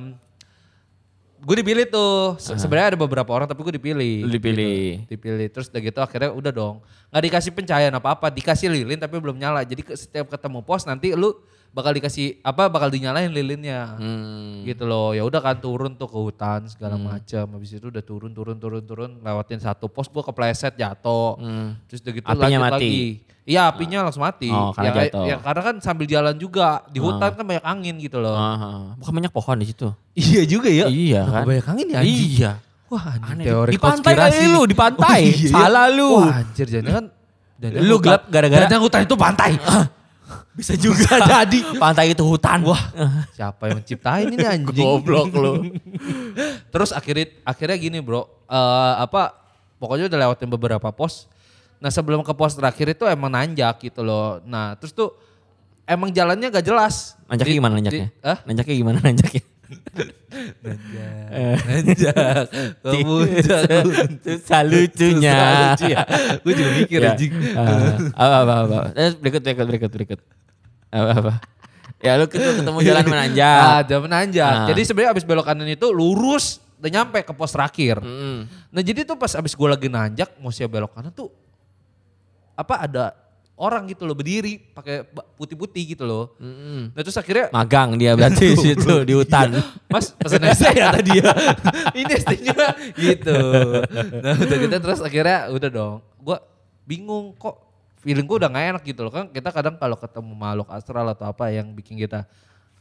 [1.41, 2.37] gue dipilih tuh.
[2.37, 4.29] Se- Sebenarnya ada beberapa orang tapi gue dipilih.
[4.29, 5.05] Dipilih.
[5.05, 5.11] Gitu.
[5.17, 6.77] Dipilih terus udah gitu akhirnya udah dong.
[7.11, 9.65] Nggak dikasih pencahayaan apa-apa, dikasih lilin tapi belum nyala.
[9.65, 11.33] Jadi setiap ketemu pos nanti lu
[11.71, 13.95] bakal dikasih apa bakal dinyalain lilinnya.
[13.95, 14.63] Hmm.
[14.63, 15.11] Gitu loh.
[15.11, 17.45] Ya udah kan turun tuh ke hutan segala macam.
[17.55, 21.39] Habis itu udah turun turun turun turun lewatin satu pos gue kepleset jatuh.
[21.39, 21.79] Hmm.
[21.87, 22.75] Terus udah gitu Apinya lanjut mati.
[22.77, 23.03] lagi.
[23.41, 24.47] Iya apinya langsung mati.
[24.47, 25.25] Oh, karena ya, jatuh.
[25.27, 26.87] ya, karena kan sambil jalan juga.
[26.87, 28.37] Di hutan kan banyak angin gitu loh.
[28.37, 29.89] Ah, bukan banyak pohon di situ.
[30.13, 30.87] Iya juga ya.
[30.87, 31.45] Iya kan?
[31.49, 32.31] banyak angin ya anjing?
[32.37, 32.53] Iya.
[32.91, 33.47] Wah Aneh.
[33.47, 35.21] teori Di pantai kali lu, di pantai.
[35.31, 35.51] iya.
[35.51, 36.27] Salah lu.
[36.27, 37.05] Wah anjir jangan kan.
[37.81, 39.51] Lu gelap gara-gara- Jangan hutan itu pantai.
[40.51, 41.63] Bisa juga jadi.
[41.79, 42.67] Pantai itu hutan.
[42.67, 42.83] Wah,
[43.33, 44.67] Siapa yang menciptain ini anjing?
[44.75, 45.53] goblok lu.
[46.75, 49.31] Terus akhirnya akhirnya gini bro, eh, apa
[49.79, 51.31] pokoknya udah lewatin beberapa pos.
[51.79, 54.43] Nah sebelum ke pos terakhir itu emang nanjak gitu loh.
[54.45, 55.15] Nah terus tuh
[55.87, 57.17] emang jalannya gak jelas.
[57.25, 58.07] Nanjaknya Di- gimana di- nanjaknya?
[58.21, 58.39] Hah?
[58.45, 59.43] Nanjaknya gimana nanjaknya?
[61.71, 62.51] Nanjak.
[62.83, 63.63] Puncak.
[64.23, 65.35] Susah lucunya.
[65.35, 66.03] Susah lucu ya.
[66.43, 67.33] Gue juga mikir anjing.
[67.55, 68.79] Ah, apa apa apa.
[68.95, 70.21] Terus berikut berikut berikut berikut.
[70.91, 71.33] Apa apa.
[72.01, 73.61] Ya lu ketemu, jalan menanjak.
[73.61, 74.55] Ah, jalan menanjak.
[74.65, 74.67] Ah.
[74.73, 78.01] Jadi sebenarnya abis belok kanan itu lurus udah nyampe ke pos terakhir.
[78.01, 78.49] Mm.
[78.73, 81.29] Nah jadi tuh pas abis gue lagi nanjak mau siap belok kanan tuh
[82.57, 83.05] apa ada
[83.61, 85.05] orang gitu loh berdiri pakai
[85.37, 86.33] putih-putih gitu loh.
[86.41, 86.97] Mm-mm.
[86.97, 89.61] Nah terus akhirnya Magang dia berarti di situ di hutan.
[89.93, 91.33] Mas pesen es ya tadi ya.
[92.01, 93.39] Ini es tehnya gitu.
[94.25, 95.97] Nah udah gitu terus akhirnya udah dong.
[96.17, 96.41] Gue
[96.89, 97.61] bingung kok
[98.01, 101.29] feeling gue udah gak enak gitu loh kan kita kadang kalau ketemu makhluk astral atau
[101.29, 102.25] apa yang bikin kita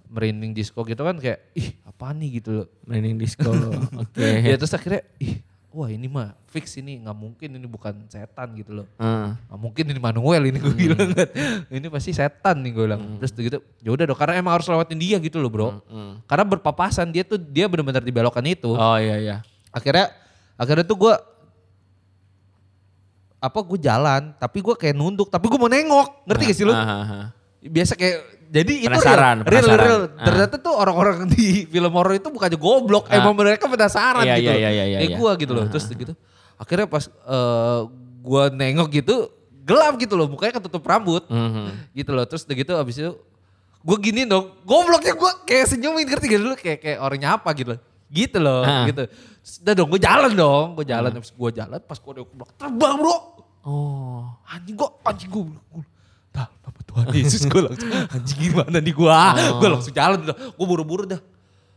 [0.07, 2.67] merinding disco gitu kan kayak ih apa nih gitu loh.
[2.87, 3.51] Merinding disco.
[4.01, 4.47] Oke.
[4.47, 8.81] Ya terus akhirnya ih wah ini mah fix ini nggak mungkin ini bukan setan gitu
[8.81, 8.87] loh.
[8.97, 11.29] Nggak mungkin ini Manuel ini gue bilang kan.
[11.69, 13.01] Ini pasti setan nih gue bilang.
[13.21, 15.69] Terus gitu ya udah dong karena emang harus lewatin dia gitu loh bro.
[15.85, 16.25] Mm.
[16.25, 18.73] Karena berpapasan dia tuh dia benar-benar di belokan itu.
[18.73, 19.37] Oh iya iya.
[19.69, 20.09] Akhirnya
[20.57, 21.13] akhirnya tuh gue
[23.39, 26.73] apa gue jalan tapi gue kayak nunduk tapi gue mau nengok ngerti gak sih lu?
[26.73, 27.25] Ah, ah, ah.
[27.61, 29.85] Biasa kayak jadi itu Penasaran, real, real, penasaran.
[29.85, 30.01] real.
[30.17, 30.25] Ah.
[30.25, 33.21] Ternyata tuh orang-orang di film horor itu bukannya goblok, Ah.
[33.21, 34.49] emang mereka penasaran Iya, gitu.
[34.49, 35.17] iya, iya, iya, iya.
[35.17, 35.63] gue gitu loh.
[35.63, 36.13] Ah, Terus gitu.
[36.57, 37.79] Akhirnya pas eh,
[38.19, 39.15] gue nengok gitu
[39.63, 41.93] gelap gitu loh, mukanya ketutup rambut Mhm.
[41.93, 42.25] gitu loh.
[42.25, 43.11] Terus gitu abis itu
[43.79, 47.69] gue gini dong, gobloknya gue kayak senyumin ngerti gak dulu kayak kayak orang nyapa gitu
[47.77, 47.81] loh.
[48.09, 48.89] Gitu loh, Ah.
[48.89, 49.05] gitu.
[49.61, 51.09] Udah dong, gue jalan dong, gue jalan.
[51.13, 52.25] Terus gue jalan, pas gue udah
[52.57, 53.17] terbang bro.
[53.61, 54.25] Oh.
[54.49, 55.45] Anjing gue, anjing gue.
[56.89, 59.05] Tuhan Yesus gue langsung, anjing gimana nih gue.
[59.05, 59.57] Oh.
[59.61, 61.21] Gue langsung jalan dah, gue buru-buru dah.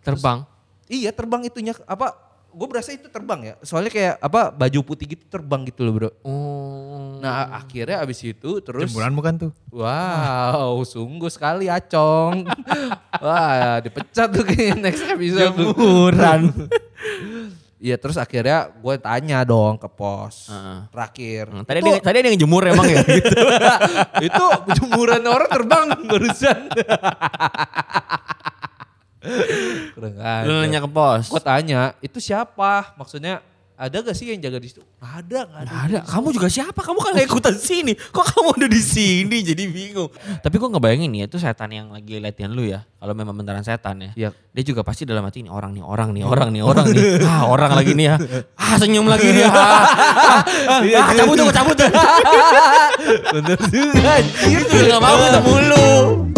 [0.00, 0.48] Terbang.
[0.88, 2.16] Iya terbang itunya, apa,
[2.52, 3.54] gue berasa itu terbang ya.
[3.60, 6.10] Soalnya kayak apa, baju putih gitu terbang gitu loh bro.
[6.24, 7.20] Oh.
[7.20, 8.90] Nah akhirnya abis itu terus.
[8.90, 9.50] Jemuran bukan tuh?
[9.70, 12.48] Wow, sungguh sekali Acong.
[13.24, 15.54] Wah, dipecat tuh kayaknya next episode.
[15.54, 16.42] Jemuran.
[17.82, 20.78] Iya, terus akhirnya gue tanya dong ke pos Heeh.
[20.94, 21.44] terakhir.
[21.50, 23.34] Hmm, Tadi itu, ada, tadi ada yang jemur emang ya gitu.
[24.22, 24.44] itu
[24.78, 26.58] jemuran orang terbang barusan.
[30.46, 31.26] Lu nanya ke pos.
[31.26, 32.94] Gue tanya, itu siapa?
[32.94, 33.42] Maksudnya
[33.82, 34.78] ada gak sih yang jaga di situ?
[35.02, 35.70] Gak ada, gak ada.
[35.74, 35.98] Nggak ada.
[36.06, 36.80] Kamu juga siapa?
[36.86, 37.98] Kamu kan gak ikutan sini.
[37.98, 39.42] Kok kamu udah di sini?
[39.42, 40.06] Jadi bingung.
[40.38, 42.86] Tapi gue ngebayangin ya itu setan yang lagi latihan lu ya.
[43.02, 44.10] Kalau memang beneran setan ya.
[44.14, 44.30] Iya.
[44.54, 47.26] Dia juga pasti dalam hati ini orang nih, orang nih, orang nih, orang nih.
[47.26, 48.16] Ah orang lagi nih ya.
[48.62, 49.50] Ah senyum lagi dia.
[50.32, 51.90] Ah, ah, ah, cabut tuh, cabut tuh.
[53.34, 54.12] Bener juga.
[54.22, 56.31] Itu gak mau ketemu lu.